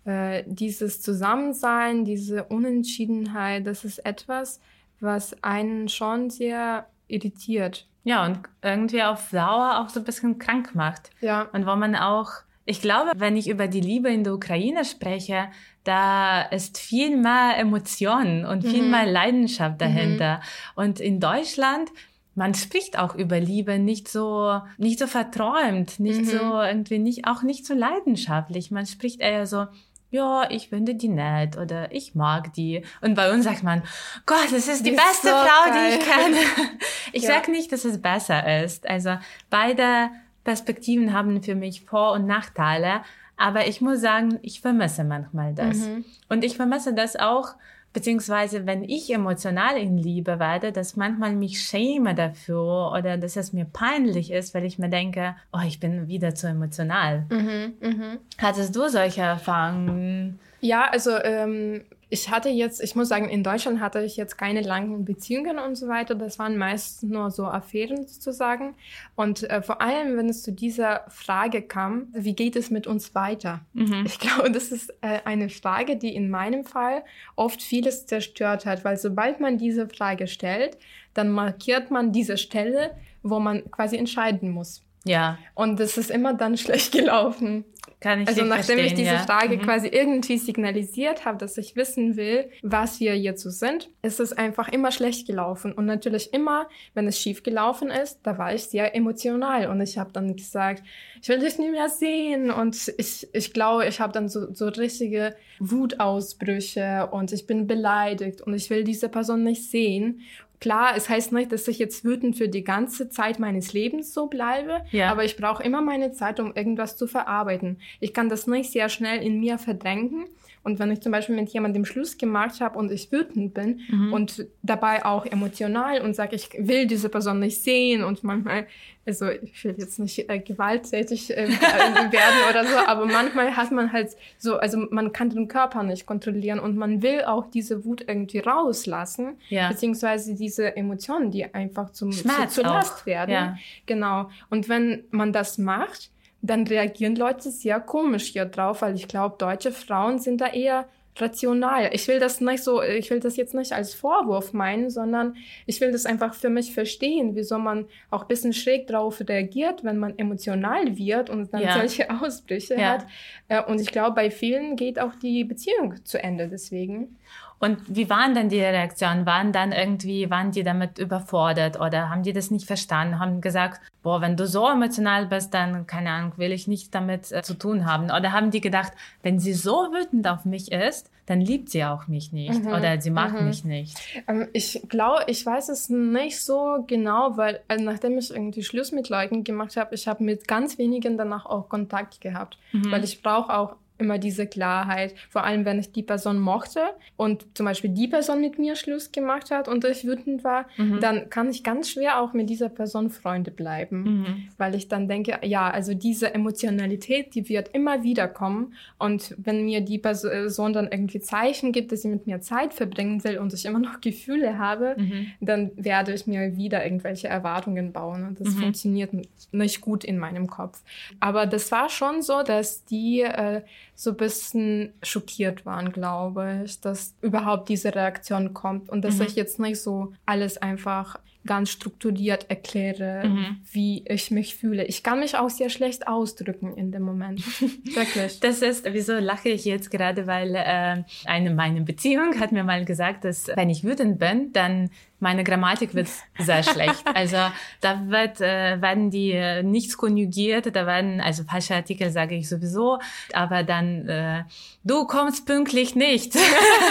[0.06, 4.60] Äh, dieses Zusammensein, diese Unentschiedenheit, das ist etwas,
[5.00, 7.88] was einen schon sehr irritiert.
[8.04, 11.10] Ja, und irgendwie auf Dauer auch so ein bisschen krank macht.
[11.22, 11.44] Ja.
[11.54, 12.30] Und wo man auch,
[12.66, 15.48] ich glaube, wenn ich über die Liebe in der Ukraine spreche,
[15.84, 18.92] da ist viel mehr Emotion und viel Mhm.
[18.92, 20.42] mehr Leidenschaft dahinter.
[20.76, 21.90] Und in Deutschland,
[22.36, 26.26] man spricht auch über Liebe nicht so, nicht so verträumt, nicht Mhm.
[26.26, 28.72] so irgendwie nicht, auch nicht so leidenschaftlich.
[28.72, 29.68] Man spricht eher so,
[30.12, 32.84] ja, ich finde die nett oder ich mag die.
[33.02, 33.82] Und bei uns sagt man,
[34.26, 35.92] Gott, das ist die, Die ist beste so Frau, geil.
[35.92, 36.38] die ich kenne.
[37.14, 37.30] Ich Ja.
[37.36, 38.88] sag nicht, dass es besser ist.
[38.90, 39.18] Also
[39.50, 40.10] beide
[40.44, 43.02] Perspektiven haben für mich Vor- und Nachteile.
[43.38, 45.78] Aber ich muss sagen, ich vermisse manchmal das.
[45.78, 46.06] Mhm.
[46.30, 47.56] Und ich vermisse das auch,
[47.96, 53.54] beziehungsweise wenn ich emotional in Liebe werde, dass manchmal mich schäme dafür oder dass es
[53.54, 57.26] mir peinlich ist, weil ich mir denke, oh, ich bin wieder zu emotional.
[57.30, 57.74] Mhm.
[57.80, 58.20] Mhm.
[58.38, 60.40] Hattest du solche Erfahrungen?
[60.60, 64.62] Ja, also ähm, ich hatte jetzt, ich muss sagen, in Deutschland hatte ich jetzt keine
[64.62, 66.16] langen Beziehungen und so weiter.
[66.16, 68.76] Das waren meist nur so Affären sozusagen.
[69.16, 73.14] Und äh, vor allem, wenn es zu dieser Frage kam, wie geht es mit uns
[73.16, 73.66] weiter?
[73.74, 74.04] Mhm.
[74.06, 77.04] Ich glaube, das ist äh, eine Frage, die in meinem Fall
[77.36, 80.78] oft vieles zerstört hat, weil sobald man diese Frage stellt,
[81.14, 84.85] dann markiert man diese Stelle, wo man quasi entscheiden muss.
[85.08, 87.64] Ja, Und das ist immer dann schlecht gelaufen.
[88.00, 89.20] kann ich Also nachdem ich diese ja.
[89.20, 89.62] Frage Mhm.
[89.62, 94.68] quasi irgendwie signalisiert habe, dass ich wissen will, was wir so sind, ist es einfach
[94.70, 95.72] immer schlecht gelaufen.
[95.74, 99.70] Und natürlich immer, wenn es schief gelaufen ist, da war ich sehr emotional.
[99.70, 100.84] Und ich habe dann gesagt,
[101.22, 102.50] ich will dich nie mehr sehen.
[102.52, 108.42] Und ich, ich glaube, ich habe dann so, so richtige Wutausbrüche und ich bin beleidigt
[108.42, 110.22] und ich will diese Person nicht sehen.
[110.60, 114.28] Klar, es heißt nicht, dass ich jetzt wütend für die ganze Zeit meines Lebens so
[114.28, 115.12] bleibe, Ja.
[115.12, 117.80] aber ich brauche immer meine Zeit, um irgendwas zu verarbeiten.
[118.00, 120.26] Ich kann das nicht sehr schnell in mir verdrängen.
[120.66, 124.12] Und wenn ich zum Beispiel mit jemandem Schluss gemacht habe und ich wütend bin Mhm.
[124.14, 128.66] und dabei auch emotional und sage, ich will diese Person nicht sehen und manchmal
[129.08, 131.48] also ich will jetzt nicht äh, gewalttätig äh,
[132.12, 136.08] werden oder so, aber manchmal hat man halt so, also man kann den Körper nicht
[136.08, 139.70] kontrollieren und man will auch diese Wut irgendwie rauslassen, Ja.
[139.70, 143.30] beziehungsweise diese Emotionen, die einfach zum Schmerz zu, zur Last werden.
[143.32, 143.58] ja.
[143.86, 144.30] Genau.
[144.50, 146.10] Und wenn man das macht,
[146.48, 150.88] dann reagieren Leute sehr komisch hier drauf, weil ich glaube, deutsche Frauen sind da eher
[151.18, 151.90] rational.
[151.94, 155.80] Ich will das nicht so, ich will das jetzt nicht als Vorwurf meinen, sondern ich
[155.80, 159.98] will das einfach für mich verstehen, wieso man auch ein bisschen schräg drauf reagiert, wenn
[159.98, 161.72] man emotional wird und dann Ja.
[161.72, 162.90] solche Ausbrüche Ja.
[162.96, 163.06] hat.
[163.48, 167.18] Äh, Und ich glaube, bei vielen geht auch die Beziehung zu Ende deswegen.
[167.60, 169.26] Und wie waren denn die Reaktionen?
[169.26, 173.20] Waren dann irgendwie, waren die damit überfordert oder haben die das nicht verstanden?
[173.20, 177.32] Haben gesagt, boah, wenn du so emotional bist, dann, keine Ahnung, will ich nicht damit
[177.32, 178.06] äh, zu tun haben.
[178.06, 178.92] Oder haben die gedacht,
[179.24, 183.02] wenn sie so wütend auf mich ist, dann liebt sie auch mich nicht Mhm, oder
[183.02, 183.48] sie mag mhm.
[183.48, 183.98] mich nicht.
[184.28, 188.92] Ähm, ich glaube, ich weiß es nicht so genau, weil äh, nachdem ich irgendwie Schluss
[188.92, 192.92] mit Leuten gemacht habe, ich habe mit ganz wenigen danach auch Kontakt gehabt, Mhm.
[192.92, 196.82] weil ich brauche auch immer diese Klarheit, vor allem wenn ich die Person mochte
[197.18, 201.00] und zum Beispiel die Person mit mir Schluss gemacht hat und ich wütend war, Mhm.
[201.00, 204.48] dann kann ich ganz schwer auch mit dieser Person Freunde bleiben, Mhm.
[204.58, 209.66] weil ich dann denke, ja, also diese Emotionalität, die wird immer wieder kommen und wenn
[209.66, 213.54] mir die Person dann irgendwie Zeichen gibt, dass sie mit mir Zeit verbringen will und
[213.54, 215.28] ich immer noch Gefühle habe, Mhm.
[215.42, 218.60] dann werde ich mir wieder irgendwelche Erwartungen bauen und das Mhm.
[218.60, 219.12] funktioniert
[219.52, 220.82] nicht gut in meinem Kopf.
[221.20, 223.62] Aber das war schon so, dass die äh,
[223.96, 229.26] so ein bisschen schockiert waren, glaube ich, dass überhaupt diese Reaktion kommt und dass Mhm.
[229.28, 233.58] ich jetzt nicht so alles einfach ganz strukturiert erkläre, Mhm.
[233.72, 234.84] wie ich mich fühle.
[234.86, 237.40] Ich kann mich auch sehr schlecht ausdrücken in dem Moment.
[237.96, 238.40] Wirklich.
[238.40, 242.84] Das ist, wieso lache ich jetzt gerade, weil äh, eine meine Beziehung hat mir mal
[242.84, 246.08] gesagt, dass wenn ich wütend bin, dann meine Grammatik wird
[246.40, 247.04] sehr schlecht.
[247.14, 247.38] Also
[247.82, 252.50] da wird, äh, werden die äh, nichts konjugiert, da werden, also falsche Artikel sage ich
[252.50, 253.00] sowieso,
[253.34, 254.44] aber dann äh,
[254.84, 256.36] du kommst pünktlich nicht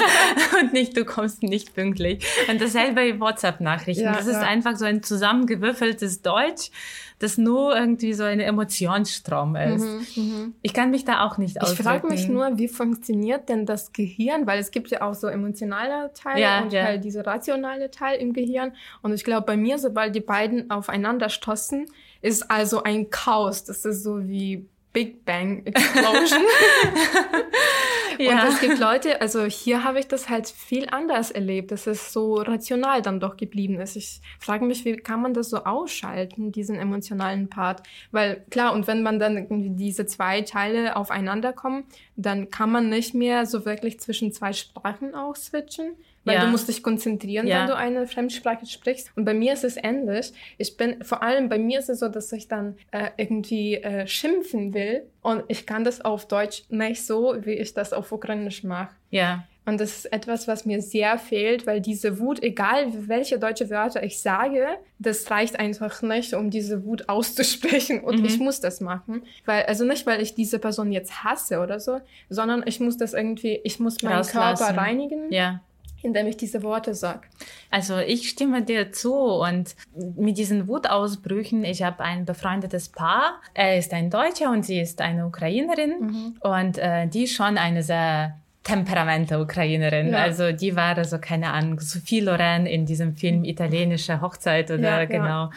[0.60, 2.24] und nicht du kommst nicht pünktlich.
[2.48, 4.04] Und dasselbe bei WhatsApp-Nachrichten.
[4.04, 4.42] Ja, das ist ja.
[4.42, 6.70] einfach so ein zusammengewürfeltes Deutsch,
[7.18, 10.16] das nur irgendwie so ein Emotionsstrom ist.
[10.16, 10.54] Mhm.
[10.62, 11.82] Ich kann mich da auch nicht Ich ausdrücken.
[11.82, 14.46] frage mich nur, wie funktioniert denn das Gehirn?
[14.46, 16.84] Weil es gibt ja auch so emotionale Teil Ja, und ja.
[16.84, 18.72] halt diese rationale Teil im Gehirn.
[19.02, 21.86] Und ich glaube, bei mir, sobald die beiden aufeinander stoßen,
[22.20, 23.64] ist also ein Chaos.
[23.64, 26.40] Das ist so wie Big Bang Explosion.
[28.18, 28.42] Ja.
[28.44, 32.12] Und es gibt Leute, also hier habe ich das halt viel anders erlebt, dass es
[32.12, 33.96] so rational dann doch geblieben ist.
[33.96, 37.82] Ich frage mich, wie kann man das so ausschalten, diesen emotionalen Part?
[38.12, 41.84] Weil klar, und wenn man dann irgendwie diese zwei Teile aufeinander kommen,
[42.16, 45.96] dann kann man nicht mehr so wirklich zwischen zwei Sprachen auch switchen.
[46.26, 46.44] Weil Ja.
[46.46, 47.60] du musst dich konzentrieren, Ja.
[47.60, 49.10] wenn du eine Fremdsprache sprichst.
[49.14, 50.32] Und bei mir ist es ähnlich.
[50.56, 54.06] Ich bin, vor allem bei mir ist es so, dass ich dann äh, irgendwie äh,
[54.06, 55.02] schimpfen will.
[55.20, 58.94] Und ich kann das auf Deutsch nicht so, wie ich das auf Ukrainisch mache.
[59.10, 63.70] Ja, Und das ist etwas, was mir sehr fehlt, weil diese Wut, egal welche deutsche
[63.70, 64.66] Wörter ich sage,
[64.98, 68.00] das reicht einfach nicht, um diese Wut auszusprechen.
[68.04, 68.24] Und Mhm.
[68.26, 69.22] ich muss das machen.
[69.46, 73.14] Weil, also nicht, weil ich diese Person jetzt hasse oder so, sondern ich muss das
[73.14, 74.64] irgendwie, ich muss meinen Rauslassen.
[74.66, 75.60] Körper reinigen, ja.
[76.04, 77.22] Indem ich diese Worte sage.
[77.70, 79.74] Also ich stimme dir zu und
[80.16, 85.00] mit diesen Wutausbrüchen, ich habe ein befreundetes Paar, er ist ein Deutscher und sie ist
[85.00, 90.08] eine Ukrainerin und äh, die schon eine sehr temperamente Ukrainerin.
[90.08, 90.22] Ja.
[90.22, 94.98] Also die war also keine Ahnung, Sophie Loren in diesem Film Italienische Hochzeit oder Ja,
[95.00, 95.04] ja.
[95.04, 95.50] genau.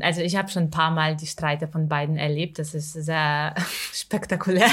[0.00, 2.58] Also ich habe schon ein paar Mal die Streite von beiden erlebt.
[2.58, 3.54] Das ist sehr
[3.92, 4.68] spektakulär.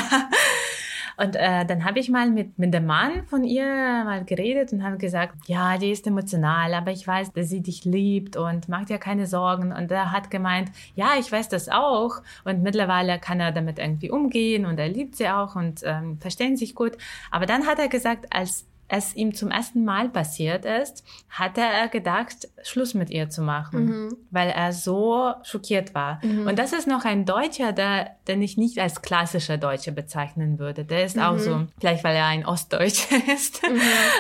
[1.18, 4.84] Und äh, dann habe ich mal mit, mit dem Mann von ihr mal geredet und
[4.84, 8.90] habe gesagt, ja, die ist emotional, aber ich weiß, dass sie dich liebt und macht
[8.90, 9.72] dir keine Sorgen.
[9.72, 12.22] Und er hat gemeint, ja, ich weiß das auch.
[12.44, 16.58] Und mittlerweile kann er damit irgendwie umgehen und er liebt sie auch und ähm, verstehen
[16.58, 16.98] sich gut.
[17.32, 21.88] Aber dann hat er gesagt, als es ihm zum ersten Mal passiert ist, hatte er
[21.88, 26.20] gedacht, Schluss mit ihr zu machen, weil er so schockiert war.
[26.24, 30.86] Und das ist noch ein Deutscher, der, den ich nicht als klassischer Deutscher bezeichnen würde.
[30.86, 33.62] Der ist auch so, vielleicht weil er ein Ostdeutscher ist,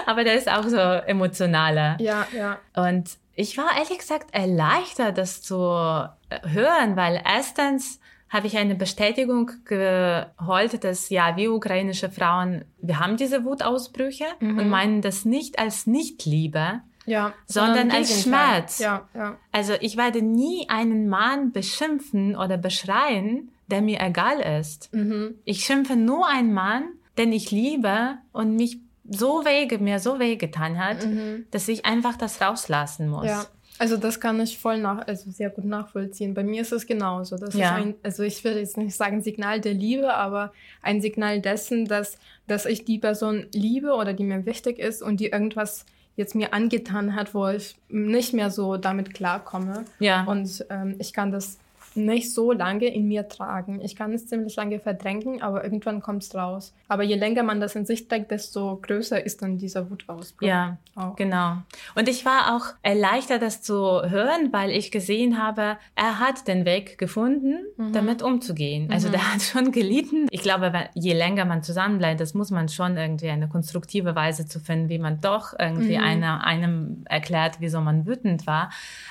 [0.06, 1.98] aber der ist auch so emotionaler.
[2.00, 2.58] Ja, ja.
[2.76, 8.00] Und ich war ehrlich gesagt erleichtert, das zu hören, weil erstens
[8.30, 14.70] habe ich eine Bestätigung geholt, dass ja, wir ukrainische Frauen, wir haben diese Wutausbrüche und
[14.70, 18.24] meinen das nicht als Nichtliebe, Ja, Sondern im als.
[18.24, 18.80] Schmerz.
[18.80, 19.38] Ja, ja.
[19.52, 24.92] Also ich werde nie einen Mann beschimpfen oder beschreien, der mir egal ist.
[24.94, 25.36] Mhm.
[25.46, 26.84] Ich schimpfe nur einen Mann,
[27.18, 31.46] den ich liebe und mich so weh, mir so weh getan hat, Mhm.
[31.52, 33.28] dass ich einfach das rauslassen muss.
[33.28, 33.46] Ja.
[33.80, 36.34] Also das kann ich voll nach, also sehr gut nachvollziehen.
[36.34, 37.36] Bei mir ist es genauso.
[37.38, 37.78] Das Ja.
[37.78, 41.86] ist ein, also ich würde jetzt nicht sagen Signal der Liebe, aber ein Signal dessen,
[41.86, 45.86] dass, dass ich die Person liebe oder die mir wichtig ist und die irgendwas
[46.16, 49.84] jetzt mir angetan hat, wo ich nicht mehr so damit klarkomme.
[50.00, 50.24] Ja.
[50.24, 51.58] Und ähm, ich kann das
[51.96, 53.82] nicht so lange in mir tragen.
[53.82, 56.74] Ich kann es ziemlich lange verdrängen, aber irgendwann kommt es raus.
[56.88, 60.48] Aber je länger man das in sich trägt, desto größer ist dann dieser Wutausbruch.
[60.48, 61.16] Ja, Auch.
[61.16, 61.58] genau.
[61.96, 66.66] Und ich war auch erleichtert, das zu hören, weil ich gesehen habe, er hat den
[66.66, 68.92] Weg gefunden, damit umzugehen.
[68.92, 70.28] Also der hat schon gelitten.
[70.32, 74.60] Ich glaube, je länger man zusammenbleibt, das muss man schon irgendwie eine konstruktive Weise zu
[74.60, 78.70] finden, wie man doch irgendwie einer, einem erklärt, wieso man wütend war.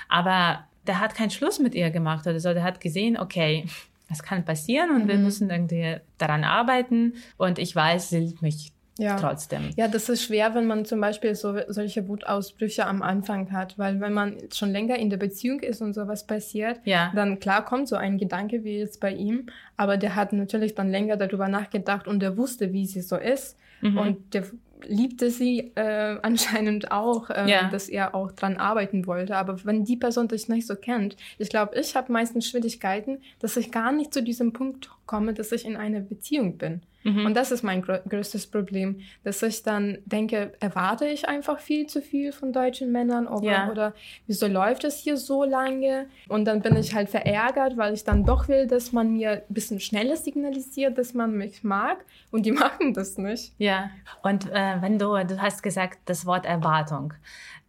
[0.08, 2.52] Aber der hat keinen Schluss mit ihr gemacht oder so.
[2.52, 3.66] Der hat gesehen, okay,
[4.08, 7.14] das kann passieren und wir müssen irgendwie daran arbeiten.
[7.38, 9.16] Und ich weiß, sie liebt mich Ja.
[9.16, 9.70] trotzdem.
[9.76, 13.98] Ja, das ist schwer, wenn man zum Beispiel so, solche Wutausbrüche am Anfang hat, weil
[14.00, 17.10] wenn man schon länger in der Beziehung ist und sowas passiert, Ja.
[17.12, 20.90] dann klar kommt so ein Gedanke wie jetzt bei ihm, aber der hat natürlich dann
[20.90, 23.98] länger darüber nachgedacht und der wusste, wie sie so ist Mhm.
[23.98, 24.44] und der
[24.88, 27.68] liebte sie äh, anscheinend auch, äh, Ja.
[27.70, 29.36] dass er auch dran arbeiten wollte.
[29.36, 33.56] Aber wenn die Person dich nicht so kennt, ich glaube, ich habe meistens Schwierigkeiten, dass
[33.56, 36.82] ich gar nicht zu diesem Punkt komme, dass ich in einer Beziehung bin.
[37.02, 37.26] Mhm.
[37.26, 41.86] Und das ist mein grö größtes Problem, dass ich dann denke, erwarte ich einfach viel
[41.86, 43.70] zu viel von deutschen Männern oder, Ja.
[43.70, 43.94] oder
[44.26, 46.06] wieso läuft es hier so lange?
[46.28, 49.42] Und dann bin ich halt verärgert, weil ich dann doch will, dass man mir ein
[49.54, 53.52] bisschen schneller signalisiert, dass man mich mag und die machen das nicht.
[53.58, 53.90] Ja,
[54.22, 57.12] und äh, wenn du, du hast gesagt, das Wort Erwartung.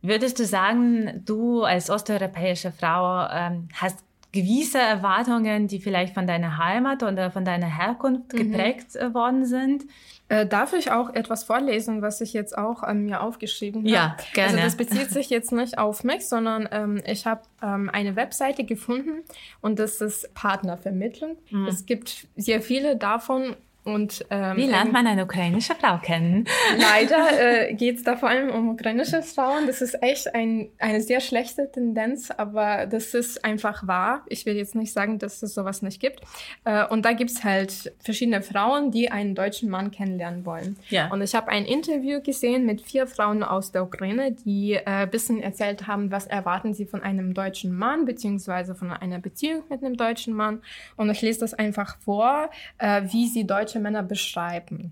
[0.02, 4.00] Würdest du sagen, du als osteuropäische Frau ähm, hast
[4.36, 9.86] gewisse Erwartungen, die vielleicht von deiner Heimat oder von deiner Herkunft geprägt äh, worden sind?
[10.28, 13.90] Äh, darf ich auch etwas vorlesen, was ich jetzt auch an mir aufgeschrieben habe?
[13.90, 14.62] Ja, gerne.
[14.62, 18.64] Also das bezieht sich jetzt nicht auf mich, sondern ähm, ich habe ähm, eine Webseite
[18.64, 19.24] gefunden
[19.62, 21.38] und das ist Partnervermittlung.
[21.52, 21.68] Mhm.
[21.68, 26.46] Es gibt sehr viele davon und ähm, Wie lernt man eine ukrainische Frau kennen?
[26.78, 29.68] Leider äh, geht es da vor allem um ukrainische Frauen.
[29.68, 34.26] Das ist echt ein, eine sehr schlechte Tendenz, aber das ist einfach wahr.
[34.28, 36.22] Ich will jetzt nicht sagen, dass es sowas nicht gibt.
[36.64, 40.78] Äh, und da gibt's halt verschiedene Frauen, die einen deutschen Mann kennenlernen wollen.
[40.90, 41.12] Ja.
[41.12, 45.12] Und ich habe ein Interview gesehen mit vier Frauen aus der Ukraine, die äh, ein
[45.12, 49.84] bisschen erzählt haben, was erwarten sie von einem deutschen Mann, beziehungsweise von einer Beziehung mit
[49.84, 50.64] einem deutschen Mann.
[50.96, 54.92] Und ich lese das einfach vor, äh, wie sie deutsche Männer beschreiben.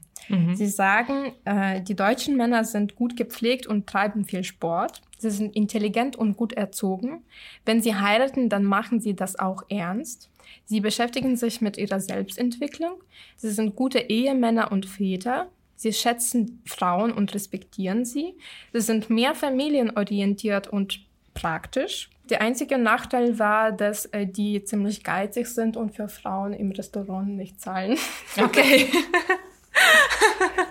[0.56, 5.02] Sie sagen, äh, die deutschen Männer sind gut gepflegt und treiben viel Sport.
[5.18, 7.24] Sie sind intelligent und gut erzogen.
[7.66, 10.30] Wenn sie heiraten, dann machen sie das auch ernst.
[10.66, 12.94] Sie beschäftigen sich mit ihrer Selbstentwicklung.
[13.36, 15.50] Sie sind gute Ehemänner und Väter.
[15.76, 18.36] Sie schätzen Frauen und respektieren sie.
[18.72, 22.10] Sie sind mehr familienorientiert und praktisch.
[22.30, 27.30] Der einzige Nachteil war, dass äh, die ziemlich geizig sind und für Frauen im Restaurant
[27.30, 27.98] nicht zahlen.
[28.38, 28.90] Okay.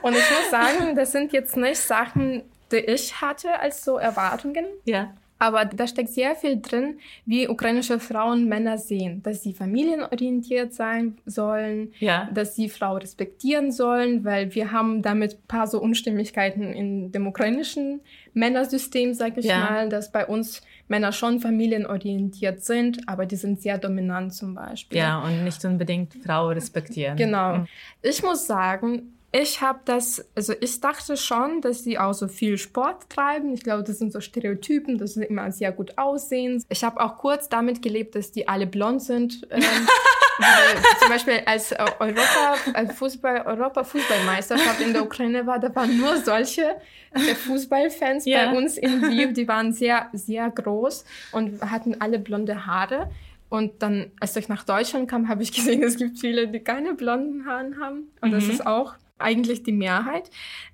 [0.02, 4.66] Und ich muss sagen, das sind jetzt nicht Sachen, die ich hatte als so Erwartungen.
[4.84, 5.12] ja.
[5.42, 9.24] Aber da steckt sehr viel drin, wie ukrainische Frauen Männer sehen.
[9.24, 12.28] Dass sie familienorientiert sein sollen, Ja.
[12.33, 17.26] dass sie Frau respektieren sollen, weil wir haben damit ein paar so Unstimmigkeiten in dem
[17.26, 18.02] ukrainischen
[18.35, 19.59] Männersystem, sag ich Ja.
[19.59, 24.98] mal, dass bei uns Männer schon familienorientiert sind, aber die sind sehr dominant zum Beispiel.
[24.98, 27.16] Ja, und nicht unbedingt Frau respektieren.
[27.16, 27.64] Genau.
[28.00, 32.59] Ich muss sagen, ich habe das, also ich dachte schon, dass sie auch so viel
[32.59, 33.55] Sport treiben.
[33.55, 36.62] Ich glaube, das sind so Stereotypen, dass sie immer sehr gut aussehen.
[36.68, 39.47] Ich habe auch kurz damit gelebt, dass die alle blond sind.
[39.51, 39.62] Ähm,
[40.38, 45.75] weil zum Beispiel als äh, Europa, als Fußball, Europa Fußballmeisterschaft in der Ukraine war, da
[45.75, 46.77] waren nur solche
[47.14, 48.51] äh, Fußballfans Ja.
[48.51, 49.33] bei uns in Lviv.
[49.35, 53.11] Die waren sehr, sehr groß und hatten alle blonde Haare.
[53.49, 56.95] Und dann, als ich nach Deutschland kam, habe ich gesehen, es gibt viele, die keine
[56.95, 58.11] blonden Haare haben.
[58.23, 58.51] Und das Mhm.
[58.51, 60.31] ist auch eigentlich die Mehrheit.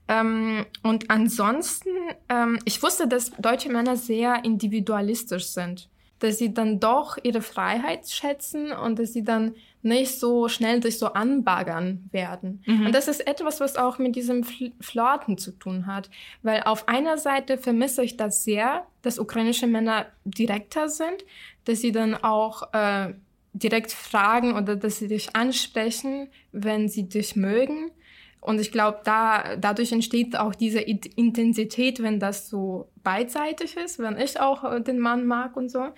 [0.09, 1.91] Ähm, und ansonsten,
[2.29, 5.89] ähm, ich wusste, dass deutsche Männer sehr individualistisch sind.
[6.21, 10.99] Dass sie dann doch ihre Freiheit schätzen und dass sie dann nicht so schnell sich
[10.99, 12.63] so anbaggern werden.
[12.67, 12.87] Mhm.
[12.87, 16.11] Und das ist etwas, was auch mit diesem Fl Flirten zu tun hat.
[16.43, 21.25] Weil auf einer Seite vermisse ich das sehr, dass ukrainische Männer direkter sind,
[21.65, 23.15] dass sie dann auch äh,
[23.53, 27.93] direkt fragen oder dass sie dich ansprechen, wenn sie dich mögen.
[28.41, 34.17] Und ich glaube, da, dadurch entsteht auch diese Intensität, wenn das so beidseitig ist, wenn
[34.19, 35.89] ich auch äh, den Mann mag und so.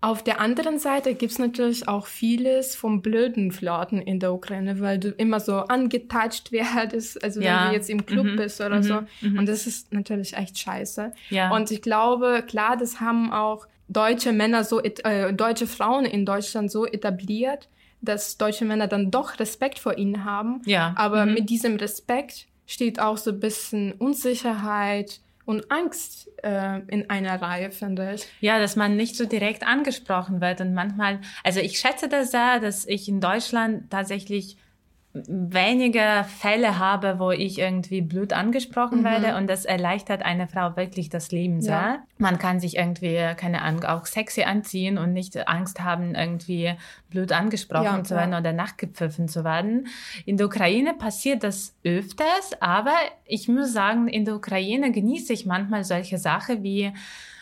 [0.00, 4.98] Auf der anderen Seite gibt's natürlich auch vieles vom blöden Flirten in der Ukraine, weil
[4.98, 7.62] du immer so angetatscht werdest, also Ja.
[7.64, 8.36] wenn du jetzt im Club Mhm.
[8.36, 8.82] bist oder Mhm.
[8.82, 9.00] so.
[9.22, 9.38] Mhm.
[9.40, 11.12] Und das ist natürlich echt scheiße.
[11.30, 11.50] Ja.
[11.54, 16.70] Und ich glaube, klar, das haben auch deutsche Männer so, äh, deutsche Frauen in Deutschland
[16.70, 17.68] so etabliert,
[18.00, 20.62] dass deutsche Männer dann doch Respekt vor ihnen haben.
[20.66, 20.92] Ja.
[20.96, 21.34] Aber Mhm.
[21.34, 27.70] mit diesem Respekt steht auch so ein bisschen Unsicherheit und Angst äh, in einer Reihe,
[27.70, 28.26] finde ich.
[28.40, 32.60] Ja, dass man nicht so direkt angesprochen wird und manchmal, also ich schätze das sehr,
[32.60, 34.58] dass ich in Deutschland tatsächlich
[35.26, 41.08] weniger Fälle habe, wo ich irgendwie blöd angesprochen werde und das erleichtert eine Frau wirklich
[41.08, 41.72] das Leben sehr.
[41.72, 41.98] Ja.
[42.18, 46.74] Man kann sich irgendwie, keine Ahnung, auch sexy anziehen und nicht Angst haben, irgendwie
[47.10, 49.88] blöd angesprochen Ja, zu werden oder nachgepfiffen zu werden.
[50.26, 55.46] In der Ukraine passiert das öfters, aber ich muss sagen, in der Ukraine genieße ich
[55.46, 56.92] manchmal solche Sachen wie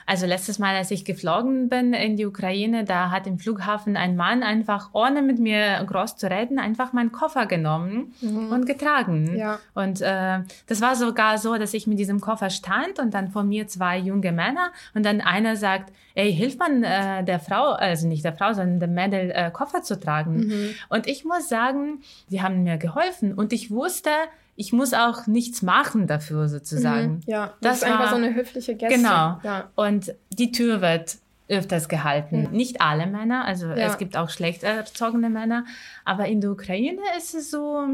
[0.07, 4.15] also letztes Mal, als ich geflogen bin in die Ukraine, da hat im Flughafen ein
[4.15, 9.37] Mann einfach, ohne mit mir groß zu reden, einfach meinen Koffer genommen und getragen.
[9.37, 9.59] Ja.
[9.75, 13.43] Und äh, das war sogar so, dass ich mit diesem Koffer stand und dann vor
[13.43, 18.07] mir zwei junge Männer und dann einer sagt, ey, hilft man äh, der Frau, also
[18.07, 20.75] nicht der Frau, sondern dem Mädel äh, Koffer zu tragen.
[20.89, 24.11] Und ich muss sagen, die haben mir geholfen und ich wusste,
[24.57, 27.21] ich muss auch nichts machen dafür sozusagen.
[27.27, 28.97] Ja, das, Das ist einfach war- so eine höfliche Geste.
[28.99, 29.39] Genau.
[29.43, 29.71] Ja.
[29.75, 31.17] Und die Tür wird
[31.49, 32.49] öfters gehalten.
[32.51, 33.75] Nicht alle Männer, also Ja.
[33.77, 35.65] es gibt auch schlecht erzogene Männer,
[36.05, 37.87] aber in der Ukraine ist es so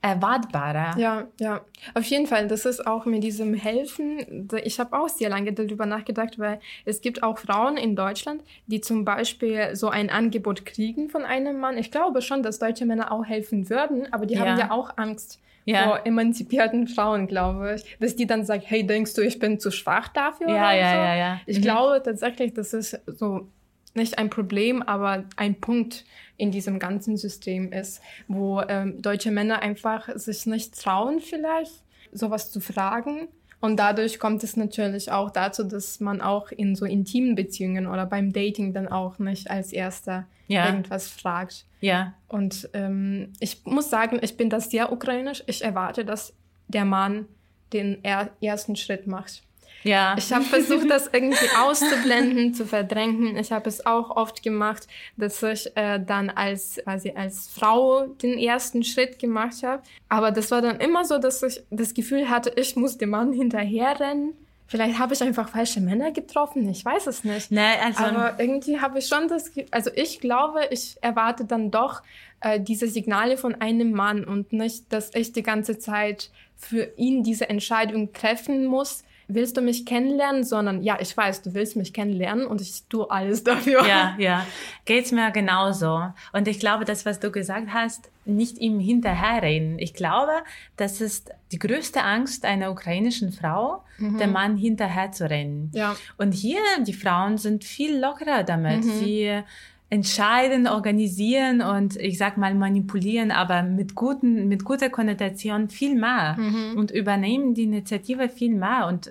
[0.00, 0.98] erwartbarer.
[0.98, 1.60] Ja, ja.
[1.94, 4.48] Auf jeden Fall, das ist auch mit diesem Helfen.
[4.62, 8.80] Ich habe auch sehr lange darüber nachgedacht, weil es gibt auch Frauen in Deutschland, die
[8.80, 11.78] zum Beispiel so ein Angebot kriegen von einem Mann.
[11.78, 14.40] Ich glaube schon, dass deutsche Männer auch helfen würden, aber die Ja.
[14.46, 15.84] haben ja auch Angst Ja.
[15.84, 17.96] vor emanzipierten Frauen, glaube ich.
[17.98, 20.48] Dass die dann sagen, hey, denkst du, ich bin zu schwach dafür?
[20.48, 20.96] Ja, ja, so?
[20.98, 21.40] ja, ja.
[21.46, 21.62] Ich Mhm.
[21.62, 23.48] glaube tatsächlich, das ist so
[23.94, 26.04] nicht ein Problem, aber ein Punkt
[26.36, 31.72] in diesem ganzen System ist, wo ähm, deutsche Männer einfach sich nicht trauen, vielleicht
[32.12, 33.28] sowas zu fragen.
[33.64, 38.04] Und dadurch kommt es natürlich auch dazu, dass man auch in so intimen Beziehungen oder
[38.04, 40.66] beim Dating dann auch nicht als erster Ja.
[40.66, 41.64] irgendwas fragt.
[41.80, 45.42] Ja, Und ähm, ich muss sagen, ich bin das sehr ukrainisch.
[45.46, 46.34] Ich erwarte, dass
[46.68, 47.24] der Mann
[47.72, 49.42] den er ersten Schritt macht.
[49.84, 50.16] Ja.
[50.18, 53.36] Ich habe versucht, das irgendwie auszublenden, zu verdrängen.
[53.36, 58.38] Ich habe es auch oft gemacht, dass ich äh, dann als quasi als Frau den
[58.38, 59.82] ersten Schritt gemacht habe.
[60.08, 63.32] Aber das war dann immer so, dass ich das Gefühl hatte, ich muss dem Mann
[63.32, 64.32] hinterherrennen.
[64.66, 66.66] Vielleicht habe ich einfach falsche Männer getroffen.
[66.70, 67.50] Ich weiß es nicht.
[67.50, 71.70] Ne, also, Aber irgendwie habe ich schon das, Ge- also ich glaube, ich erwarte dann
[71.70, 72.02] doch
[72.40, 77.22] äh, diese Signale von einem Mann und nicht, dass ich die ganze Zeit für ihn
[77.22, 79.04] diese Entscheidung treffen muss.
[79.28, 80.44] Willst du mich kennenlernen?
[80.44, 83.86] Sondern ja, ich weiß, du willst mich kennenlernen und ich tue alles dafür.
[83.86, 84.46] ja, ja,
[84.84, 86.02] geht's mir genauso.
[86.32, 89.78] Und ich glaube, das, was du gesagt hast, nicht ihm hinterherreden.
[89.78, 90.32] Ich glaube,
[90.76, 95.70] das ist die größte Angst einer ukrainischen Frau, dem Mann hinterher zu rennen.
[95.74, 95.94] Ja.
[96.16, 98.82] Und hier, die Frauen sind viel lockerer damit.
[98.82, 99.42] Sie
[99.90, 106.36] entscheiden, organisieren und ich sag mal manipulieren, aber mit guten, mit guter Konnotation viel mehr
[106.74, 109.10] und übernehmen die Initiative viel mehr und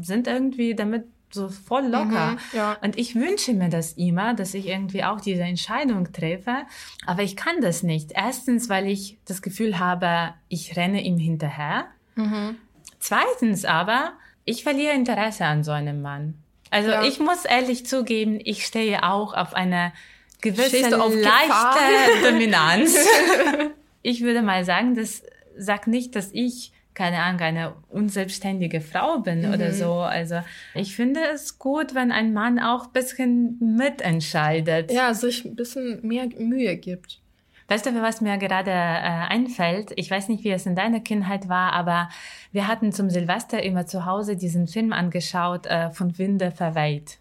[0.00, 2.32] sind irgendwie damit so voll locker.
[2.32, 2.76] Mhm, ja.
[2.82, 6.56] Und ich wünsche mir das immer, dass ich irgendwie auch diese Entscheidung treffe,
[7.06, 8.12] aber ich kann das nicht.
[8.14, 11.86] Erstens, weil ich das Gefühl habe, ich renne ihm hinterher.
[12.14, 12.56] Mhm.
[12.98, 14.12] Zweitens aber,
[14.44, 16.34] ich verliere Interesse an so einem Mann.
[16.70, 17.04] Also Ja.
[17.04, 19.92] ich muss ehrlich zugeben, ich stehe auch auf eine
[20.40, 21.76] gewisse auf leichte Gefahr?
[22.30, 22.94] Dominanz.
[24.02, 25.22] ich würde mal sagen, das
[25.56, 29.54] sagt nicht, dass ich keine Ahnung, eine unselbstständige Frau bin Mhm.
[29.54, 29.92] oder so.
[29.94, 30.40] Also
[30.74, 34.90] ich finde es gut, wenn ein Mann auch ein bisschen mitentscheidet.
[34.90, 37.20] Ja, sich ein bisschen mehr Mühe gibt.
[37.68, 39.92] Weißt du, was mir gerade äh, einfällt?
[39.96, 42.08] Ich weiß nicht, wie es in deiner Kindheit war, aber
[42.50, 47.18] wir hatten zum Silvester immer zu Hause diesen Film angeschaut, äh, von Winde verweht.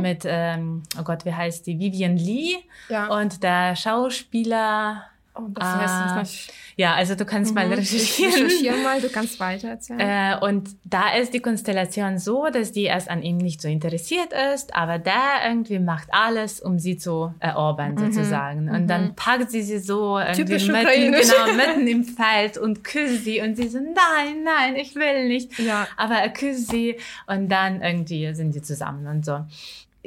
[0.00, 1.78] Mit, ähm, oh Gott, wie heißt die?
[1.78, 2.56] Vivian Lee
[2.88, 3.06] Ja.
[3.08, 5.04] und der Schauspieler.
[5.38, 6.52] Oh, das Ah, heißt nicht.
[6.76, 8.32] Ja, also du kannst mal Ich recherchieren.
[8.34, 9.98] recherchiere mal, du kannst weiter erzählen.
[10.00, 14.32] Äh, und da ist die Konstellation so, dass die erst an ihm nicht so interessiert
[14.54, 15.14] ist, aber der
[15.46, 18.68] irgendwie macht alles, um sie zu erobern, sozusagen.
[18.70, 23.40] Und dann packt sie sie so irgendwie mitten, genau, mitten im Feld und küsst sie
[23.40, 25.58] und sie so, nein, nein, ich will nicht.
[25.58, 25.86] Ja.
[25.96, 26.96] Aber er küsst sie
[27.26, 29.40] und dann irgendwie sind die zusammen und so.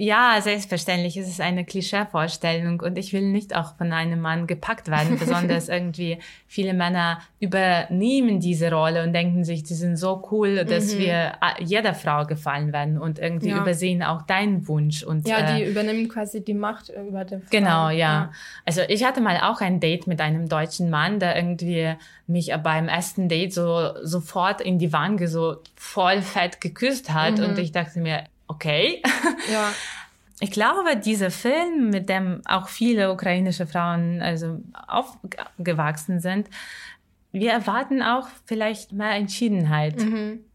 [0.03, 4.89] Ja, selbstverständlich ist es eine Klischeevorstellung und ich will nicht auch von einem Mann gepackt
[4.89, 10.65] werden, besonders irgendwie viele Männer übernehmen diese Rolle und denken sich, die sind so cool,
[10.65, 13.57] dass wir äh, jeder Frau gefallen werden und irgendwie Mhm.
[13.57, 13.61] Ja.
[13.61, 17.49] übersehen auch deinen Wunsch und ja, äh, die übernehmen quasi die Macht über den Frau.
[17.51, 18.31] Genau, ja.
[18.65, 21.93] Also ich hatte mal auch ein Date mit einem deutschen Mann, der irgendwie
[22.25, 27.59] mich beim ersten Date so sofort in die Wange so voll fett geküsst hat und
[27.59, 29.01] ich dachte mir, okay.
[29.51, 29.71] Ja.
[30.39, 36.49] ich glaube, dieser Film, mit dem auch viele ukrainische Frauen also aufgewachsen sind,
[37.31, 40.01] wir erwarten auch vielleicht mehr Entschiedenheit,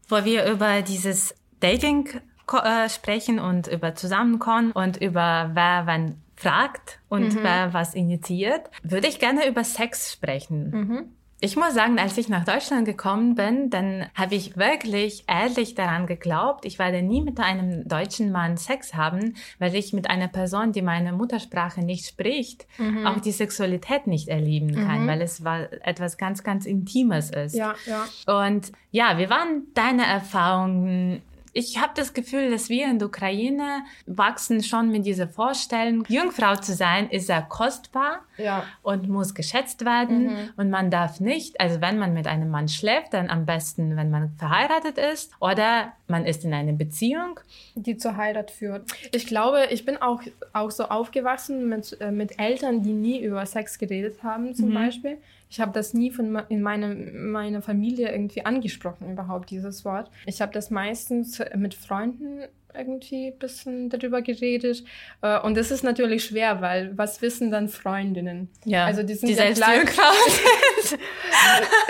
[0.07, 2.07] wo wir über dieses Dating
[2.53, 9.07] äh, sprechen und über Zusammenkommen und über wer wann fragt und wer was initiiert, würde
[9.07, 11.15] ich gerne über Sex sprechen.
[11.39, 16.07] Ich muss sagen, als ich nach Deutschland gekommen bin, dann habe ich wirklich ehrlich daran
[16.07, 20.71] geglaubt, ich werde nie mit einem deutschen Mann Sex haben, weil ich mit einer Person,
[20.71, 22.65] die meine Muttersprache nicht spricht,
[23.05, 27.53] auch die Sexualität nicht erleben kann, weil es war etwas ganz, ganz Intimes ist.
[27.53, 28.05] Ja, ja.
[28.45, 31.21] Und ja, wie waren deine Erfahrungen?
[31.53, 36.55] Ich habe das Gefühl, dass wir in der Ukraine wachsen schon mit dieser Vorstellung, Jungfrau
[36.55, 38.63] zu sein ist sehr kostbar Ja.
[38.83, 40.49] und muss geschätzt werden Mhm.
[40.57, 44.09] und man darf nicht, also wenn man mit einem Mann schläft, dann am besten, wenn
[44.11, 47.39] man verheiratet ist oder man ist in einer Beziehung.
[47.75, 48.89] die zur Heirat führt.
[49.13, 50.21] Ich glaube, ich bin auch,
[50.53, 55.17] auch so aufgewachsen mit, äh, mit Eltern, die nie über Sex geredet haben, zum Beispiel.
[55.49, 60.11] Ich habe das nie von in meinem, meiner Familie irgendwie angesprochen, überhaupt dieses Wort.
[60.25, 62.41] Ich habe das meistens mit Freunden
[62.77, 64.83] irgendwie ein bisschen darüber geredet.
[65.21, 68.49] Äh, Und das ist natürlich schwer, weil was wissen dann Freundinnen?
[68.65, 70.03] Ja, also die sind die ja selbst gleich- Jungfrau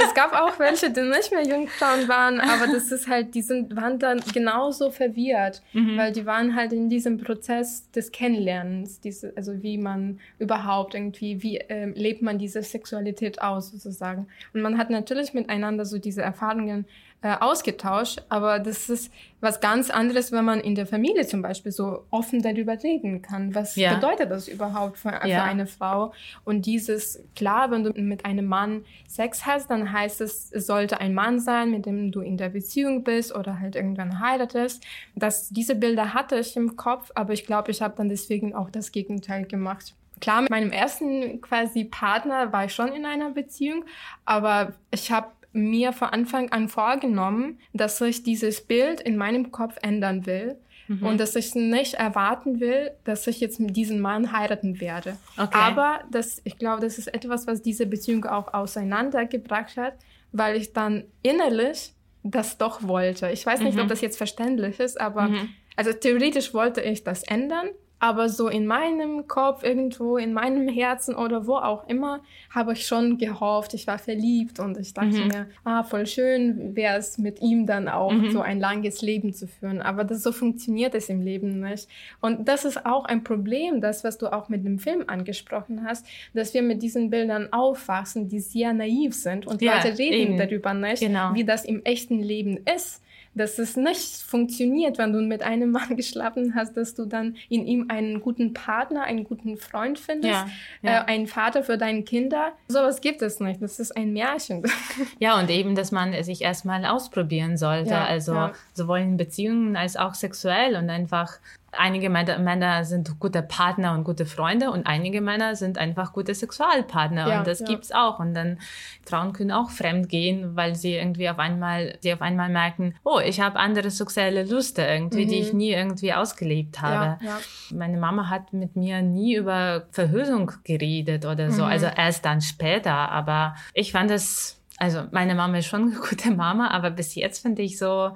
[0.04, 3.76] es gab auch welche, die nicht mehr Jungfrauen waren, aber das ist halt, die sind,
[3.76, 9.62] waren dann genauso verwirrt, weil die waren halt in diesem Prozess des Kennenlernens, diese, also
[9.64, 14.28] wie man überhaupt irgendwie, wie ähm, lebt man diese Sexualität aus sozusagen.
[14.54, 16.86] Und man hat natürlich miteinander so diese Erfahrungen
[17.24, 19.12] äh, ausgetauscht, aber das ist
[19.42, 23.56] was ganz anderes, wenn man in der Familie zum Beispiel so offen darüber reden kann.
[23.56, 23.96] Was Ja.
[23.96, 25.44] bedeutet das überhaupt für, für Ja.
[25.44, 26.14] eine Frau?
[26.44, 31.00] Und dieses, klar, wenn du mit einem Mann Sex hast, dann heißt es, es sollte
[31.02, 34.84] ein Mann sein, mit dem du in der Beziehung bist oder halt irgendwann heiratest.
[35.16, 38.70] Das, diese Bilder hatte ich im Kopf, aber ich glaube, ich habe dann deswegen auch
[38.70, 39.96] das Gegenteil gemacht.
[40.20, 43.86] Klar, mit meinem ersten quasi Partner war ich schon in einer Beziehung,
[44.26, 45.28] aber ich habe
[45.58, 50.58] mir von Anfang an vorgenommen, dass ich dieses Bild in meinem Kopf ändern will
[51.02, 55.18] und dass ich nicht erwarten will, dass ich jetzt mit diesem Mann heiraten werde.
[55.38, 55.50] Okay.
[55.52, 59.96] Aber das, ich glaube, das ist etwas, was diese Beziehung auch auseinandergebracht hat,
[60.32, 61.94] weil ich dann innerlich
[62.24, 63.30] das doch wollte.
[63.32, 65.30] Ich weiß nicht, ob das jetzt verständlich ist, aber
[65.76, 67.68] also theoretisch wollte ich das ändern,
[68.00, 72.20] aber so in meinem Kopf, irgendwo in meinem Herzen oder wo auch immer,
[72.52, 76.98] habe ich schon gehofft, ich war verliebt und ich dachte mir, ah, voll schön wäre
[76.98, 79.82] es mit ihm dann auch so ein langes Leben zu führen.
[79.82, 81.88] Aber das, so funktioniert es im Leben nicht.
[82.22, 86.06] Und das ist auch ein Problem, das, was du auch mit dem Film angesprochen hast,
[86.34, 90.38] dass wir mit diesen Bildern aufwachsen, die sehr naiv sind und Ja, Leute reden eben.
[90.38, 91.34] darüber nicht, Genau.
[91.34, 93.02] wie das im echten Leben ist
[93.38, 97.66] dass es nicht funktioniert, wenn du mit einem Mann geschlafen hast, dass du dann in
[97.66, 100.48] ihm einen guten Partner, einen guten Freund findest, Ja,
[100.82, 101.02] ja.
[101.04, 102.54] Äh, einen Vater für deine Kinder.
[102.68, 103.62] Sowas gibt es nicht.
[103.62, 104.64] Das ist ein Märchen.
[105.20, 107.92] Ja, und eben, dass man sich erstmal ausprobieren sollte.
[107.92, 111.40] Ja, also sowohl in Beziehungen als auch sexuell und einfach
[111.72, 117.28] einige Männer, sind gute Partner und gute Freunde und einige Männer sind einfach gute Sexualpartner
[117.28, 117.66] Ja, und das ja.
[117.66, 118.60] gibt's auch und dann
[119.06, 123.20] Frauen können auch fremd gehen, weil sie irgendwie auf einmal sie auf einmal merken, oh,
[123.20, 127.22] ich habe andere sexuelle Lüste irgendwie, die ich nie irgendwie ausgelebt habe.
[127.22, 127.28] Mhm.
[127.28, 127.40] ja.
[127.72, 132.94] Meine Mama hat mit mir nie über Verhütung geredet oder so, also erst dann später.
[132.94, 137.42] Aber ich fand es, also meine Mama ist schon eine gute Mama, aber bis jetzt
[137.42, 138.12] finde ich so,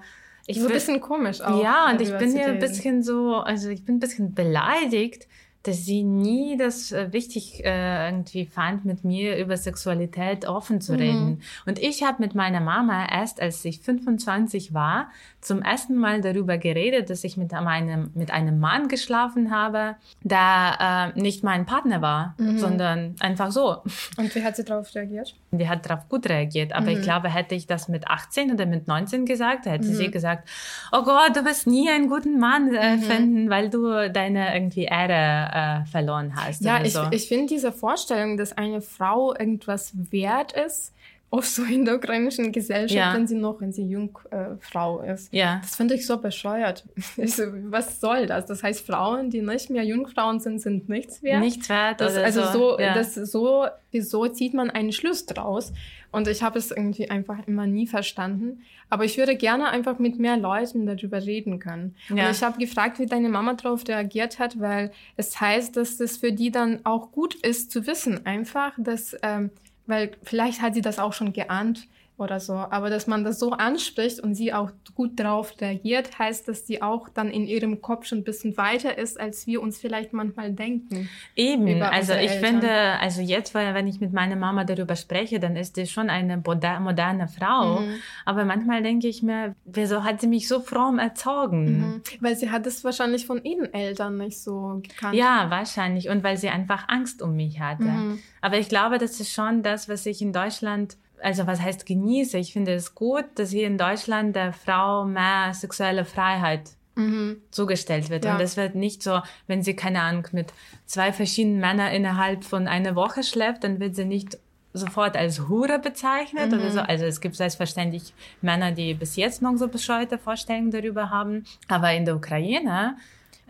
[0.52, 1.62] ich so ein bisschen komisch auch.
[1.64, 5.28] ja, und ich bin hier ein bisschen so, also ich bin ein bisschen beleidigt,
[5.64, 10.82] dass sie nie das äh, wichtig äh, irgendwie fand, mit mir über Sexualität offen Mhm.
[10.82, 11.42] zu reden.
[11.66, 15.10] Und ich habe mit meiner Mama erst, als ich 25 war,
[15.40, 21.14] zum ersten Mal darüber geredet, dass ich mit einem, mit einem Mann geschlafen habe, der
[21.16, 22.58] äh, nicht mein Partner war, Mhm.
[22.58, 23.78] sondern einfach so.
[24.18, 25.36] Und wie hat sie darauf reagiert?
[25.52, 26.74] Die hat darauf gut reagiert.
[26.74, 26.98] Aber Mhm.
[26.98, 30.48] ich glaube, hätte ich das mit 18 oder mit 19 gesagt, hätte sie gesagt,
[30.92, 32.76] oh Gott, du wirst nie einen guten Mann Mhm.
[32.76, 36.64] äh, finden, weil du deine irgendwie Ehre äh, verloren hast.
[36.64, 37.08] Ja, ich, so.
[37.12, 40.94] ich finde diese Vorstellung, dass eine Frau irgendwas wert ist,
[41.32, 43.14] auch so in der ukrainischen Gesellschaft, Ja.
[43.14, 45.34] wenn sie noch, wenn sie Jungfrau äh, ist.
[45.34, 45.60] ja.
[45.62, 46.84] Das finde ich so bescheuert.
[47.18, 48.46] Also, was soll das?
[48.46, 51.40] Das heißt, Frauen, die nicht mehr Jungfrauen sind, sind nichts wert.
[51.40, 52.52] Nichts wert Das, also so.
[52.52, 52.94] so, ja.
[52.94, 55.72] das so, wieso zieht man einen Schluss draus?
[56.12, 58.64] Und ich habe es irgendwie einfach immer nie verstanden.
[58.90, 61.96] Aber ich würde gerne einfach mit mehr Leuten darüber reden können.
[62.10, 62.26] Ja.
[62.26, 66.18] Und ich habe gefragt, wie deine Mama darauf reagiert hat, weil es heißt, dass das
[66.18, 69.52] für die dann auch gut ist zu wissen, einfach, dass, ähm,
[69.92, 71.88] weil vielleicht hat sie das auch schon geahnt
[72.22, 72.54] oder so.
[72.54, 76.82] Aber dass man das so anspricht und sie auch gut darauf reagiert, heißt, dass sie
[76.82, 80.52] auch dann in ihrem Kopf schon ein bisschen weiter ist, als wir uns vielleicht manchmal
[80.52, 81.10] denken.
[81.36, 82.46] Eben, also ich Eltern.
[82.46, 86.10] finde, also jetzt, weil wenn ich mit meiner Mama darüber spreche, dann ist sie schon
[86.10, 87.80] eine moder- moderne Frau.
[87.82, 87.96] Mhm.
[88.26, 91.80] Aber manchmal denke ich mir, wieso hat sie mich so fromm erzogen?
[91.80, 92.02] Mhm.
[92.20, 95.16] Weil sie hat es wahrscheinlich von ihren Eltern nicht so gekannt.
[95.16, 96.10] Ja, wahrscheinlich.
[96.10, 97.84] Und weil sie einfach Angst um mich hatte.
[97.84, 98.20] Mhm.
[98.42, 102.38] Aber ich glaube, das ist schon das, was ich in Deutschland, also was heißt genieße.
[102.38, 106.62] Ich finde es gut, dass hier in Deutschland der Frau mehr sexuelle Freiheit
[106.96, 107.38] Mhm.
[107.52, 108.26] zugestellt wird.
[108.26, 108.34] Ja.
[108.34, 110.52] Und das wird nicht so, wenn sie, keine Ahnung, mit
[110.86, 114.38] zwei verschiedenen Männern innerhalb von einer Woche schleppt, dann wird sie nicht
[114.74, 116.72] sofort als Hure bezeichnet oder Mhm.
[116.72, 116.80] so.
[116.82, 121.46] Also es gibt selbstverständlich Männer, die bis jetzt noch so bescheuerte Vorstellungen darüber haben.
[121.70, 122.98] Aber in der Ukraine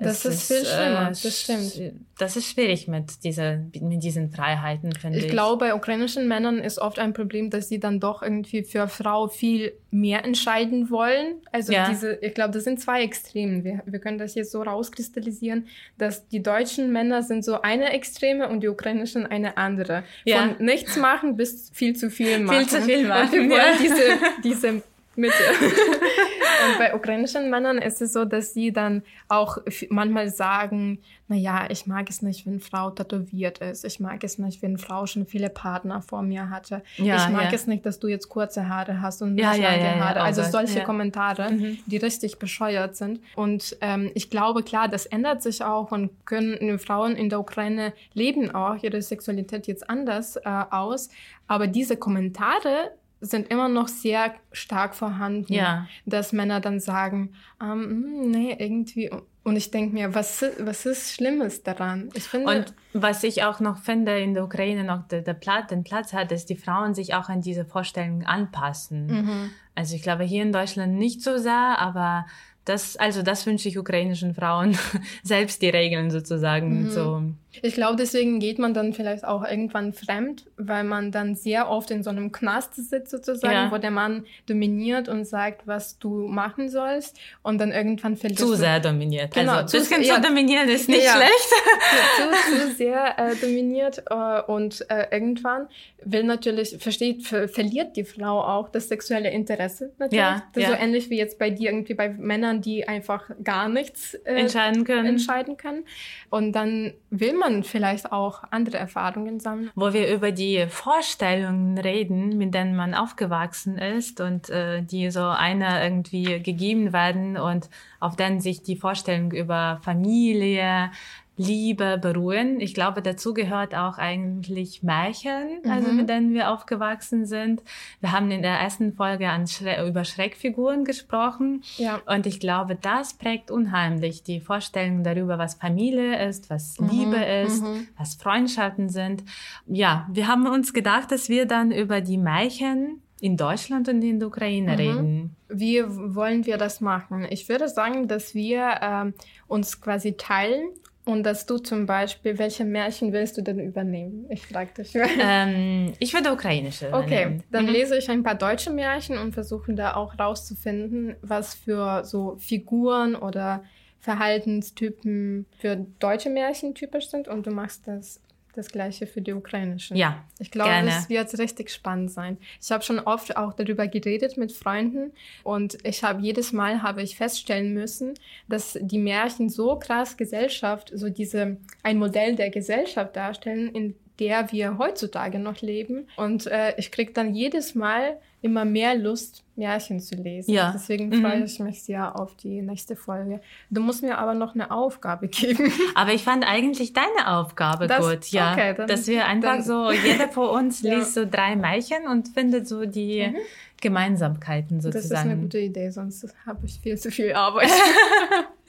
[0.04, 1.93] Das es ist viel schlimmer, äh, das stimmt.
[2.18, 5.26] Das ist schwierig mit, dieser, mit diesen Freiheiten, finde ich.
[5.26, 8.88] Ich glaube, bei ukrainischen Männern ist oft ein Problem, dass sie dann doch irgendwie für
[8.88, 11.36] Frau viel mehr entscheiden wollen.
[11.52, 11.89] Also Ja.
[11.89, 13.64] diese, ich glaube, das sind zwei Extremen.
[13.64, 18.49] Wir, wir können das jetzt so rauskristallisieren, dass die deutschen Männer sind so eine Extreme
[18.49, 20.04] und die ukrainischen eine andere.
[20.26, 20.39] Ja.
[20.56, 22.68] Von nichts machen bis viel zu viel machen.
[22.68, 23.78] zu viel Und wir machen, wollen ja.
[23.82, 24.04] diese,
[24.43, 24.84] diese
[25.16, 25.34] Mitte.
[26.68, 29.57] Und bei ukrainischen Männern ist es so, dass sie dann auch
[29.89, 33.86] manchmal sagen, na ja, ich mag es nicht, wenn Frau tätowiert ist.
[33.86, 36.84] Ich mag es nicht, wenn Frau schon viele Partner vor mir hatte.
[36.97, 37.51] Ja, ich mag ja.
[37.53, 40.22] es nicht, dass du jetzt kurze Haare hast und Ja, lange Haare.
[40.22, 40.82] also solche.
[40.84, 41.78] Kommentare, Mhm.
[41.86, 43.22] die richtig bescheuert sind.
[43.36, 47.93] Und ähm, ich glaube, klar, das ändert sich auch und können Frauen in der Ukraine
[48.14, 51.09] leben auch ihre Sexualität jetzt anders äh, aus.
[51.47, 52.91] Aber diese Kommentare
[53.22, 55.88] sind immer noch sehr stark vorhanden Ja.
[56.05, 57.84] dass Männer dann sagen, ähm,
[58.24, 59.09] hm, nee, irgendwie.
[59.43, 62.09] Und ich denke mir, was, was ist Schlimmes daran?
[62.13, 65.67] Ich finde, Und was ich auch noch finde, in der Ukraine noch der, der Platz,
[65.69, 69.07] den Platz hat, dass die Frauen sich auch an diese Vorstellungen anpassen.
[69.07, 69.49] Mhm.
[69.74, 72.26] Also ich glaube hier in Deutschland nicht so sehr, aber
[72.65, 74.78] das, also das wünsche ich ukrainischen Frauen,
[75.24, 76.89] selbst die Regeln sozusagen Mhm.
[76.91, 77.24] so.
[77.62, 81.91] Ich glaube, deswegen geht man dann vielleicht auch irgendwann fremd, weil man dann sehr oft
[81.91, 83.72] in so einem Knast sitzt sozusagen, Ja.
[83.72, 87.18] wo der Mann dominiert und sagt, was du machen sollst.
[87.43, 89.34] Und dann irgendwann verlierst Zu sehr dominiert.
[89.34, 90.16] Genau, also zu- bisschen ja.
[90.16, 91.14] zu dominieren ist nicht Ja.
[91.14, 91.32] schlecht.
[92.18, 95.68] zu, zu sehr äh, dominiert äh, und äh, irgendwann
[96.04, 100.20] will natürlich, versteht, ver verliert die Frau auch das sexuelle Interesse natürlich.
[100.20, 104.14] Ja, das so ähnlich wie jetzt bei dir irgendwie bei Männern, die einfach gar nichts
[104.14, 105.06] äh, Entscheiden können.
[105.06, 105.84] entscheiden können.
[106.30, 109.72] Und dann will man vielleicht auch andere Erfahrungen sammeln.
[109.76, 115.24] wo wir über die Vorstellungen reden, mit denen man aufgewachsen ist und äh, die so
[115.24, 117.70] einer irgendwie gegeben werden und
[118.00, 120.92] auf denen sich die Vorstellungen über Familie,
[121.38, 122.59] Liebe beruhen.
[122.59, 125.95] Ich glaube, dazu gehört auch eigentlich Märchen, also Mhm.
[125.97, 127.63] mit denen wir aufgewachsen sind.
[127.99, 131.63] Wir haben in der ersten Folge Schre über Schreckfiguren gesprochen.
[131.77, 132.01] Ja.
[132.05, 137.63] Und ich glaube, das prägt unheimlich die Vorstellung darüber, was Familie ist, was Liebe ist,
[137.63, 137.88] mhm.
[137.97, 139.23] was Freundschaften sind.
[139.65, 144.19] Ja, wir haben uns gedacht, dass wir dann über die Märchen in Deutschland und in
[144.19, 144.77] der Ukraine Mhm.
[144.77, 145.36] reden.
[145.47, 147.25] Wie wollen wir das machen?
[147.29, 149.13] Ich würde sagen, dass wir ähm,
[149.47, 150.69] uns quasi teilen
[151.06, 154.26] und dass du zum Beispiel, welche Märchen willst du denn übernehmen?
[154.30, 154.93] Ich frage dich.
[155.20, 157.43] ähm, ich würde ukrainische Okay, nehmen.
[157.52, 157.72] dann Mhm.
[157.72, 163.16] lese ich ein paar deutsche Märchen und versuche da auch rauszufinden, was für so Figuren
[163.16, 163.64] oder
[163.99, 168.20] Verhaltenstypen für deutsche Märchen typisch sind und du machst das
[168.56, 169.97] das gleiche für die ukrainischen.
[169.97, 170.89] Ja, Ich glaube, gerne.
[170.89, 172.38] es wird richtig spannend sein.
[172.62, 175.12] Ich habe schon oft auch darüber geredet mit Freunden
[175.43, 178.14] und ich habe jedes Mal habe ich feststellen müssen,
[178.47, 184.52] dass die Märchen so krass Gesellschaft, so diese ein Modell der Gesellschaft darstellen, in der
[184.52, 186.08] wir heutzutage noch leben.
[186.16, 190.52] Und äh, ich kriege dann jedes Mal immer mehr Lust, Märchen zu lesen.
[190.52, 190.72] Ja.
[190.74, 191.22] Deswegen Mhm.
[191.22, 193.39] freue ich mich sehr auf die nächste Folge.
[193.70, 195.72] Du musst mir aber noch eine Aufgabe geben.
[195.94, 198.54] Aber ich fand eigentlich deine Aufgabe Das- gut, ja.
[198.54, 200.96] okay, dann- dass wir einfach dann- so, jeder von uns Ja.
[200.96, 203.36] liest so drei Märchen und findet so die Mhm.
[203.80, 205.42] Gemeinsamkeiten Das ist eine sozusagen.
[205.42, 207.70] gute Idee, sonst habe ich viel zu viel Arbeit.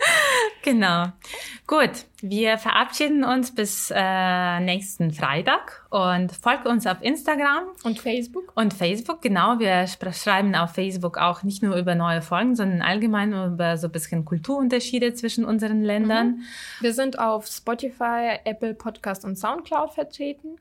[0.63, 1.07] Genau.
[1.67, 1.91] Gut,
[2.21, 8.53] wir verabschieden uns bis äh, nächsten Freitag und folgt uns auf Instagram Und Facebook?
[8.55, 9.23] und Facebook.
[9.23, 13.89] Genau, wir schreiben auf Facebook auch nicht nur über neue Folgen, sondern allgemein über so
[13.89, 16.43] ein bisschen Kulturunterschiede zwischen unseren Ländern.
[16.81, 20.57] Wir sind auf Spotify, Apple Podcast und Soundcloud vertreten.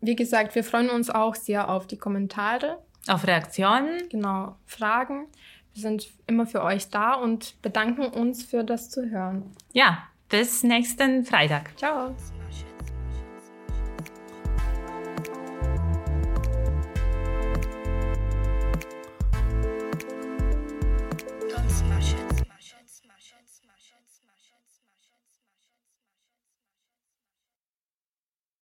[0.00, 2.78] Wie gesagt, wir freuen uns auch sehr auf die Kommentare,
[3.08, 4.08] Auf Reaktionen.
[4.08, 5.26] genau, Fragen.
[5.74, 9.50] Wir sind immer für euch da und bedanken uns für das Zuhören.
[9.72, 9.98] Ja,
[10.28, 11.76] bis nächsten Freitag.
[11.78, 12.14] Ciao.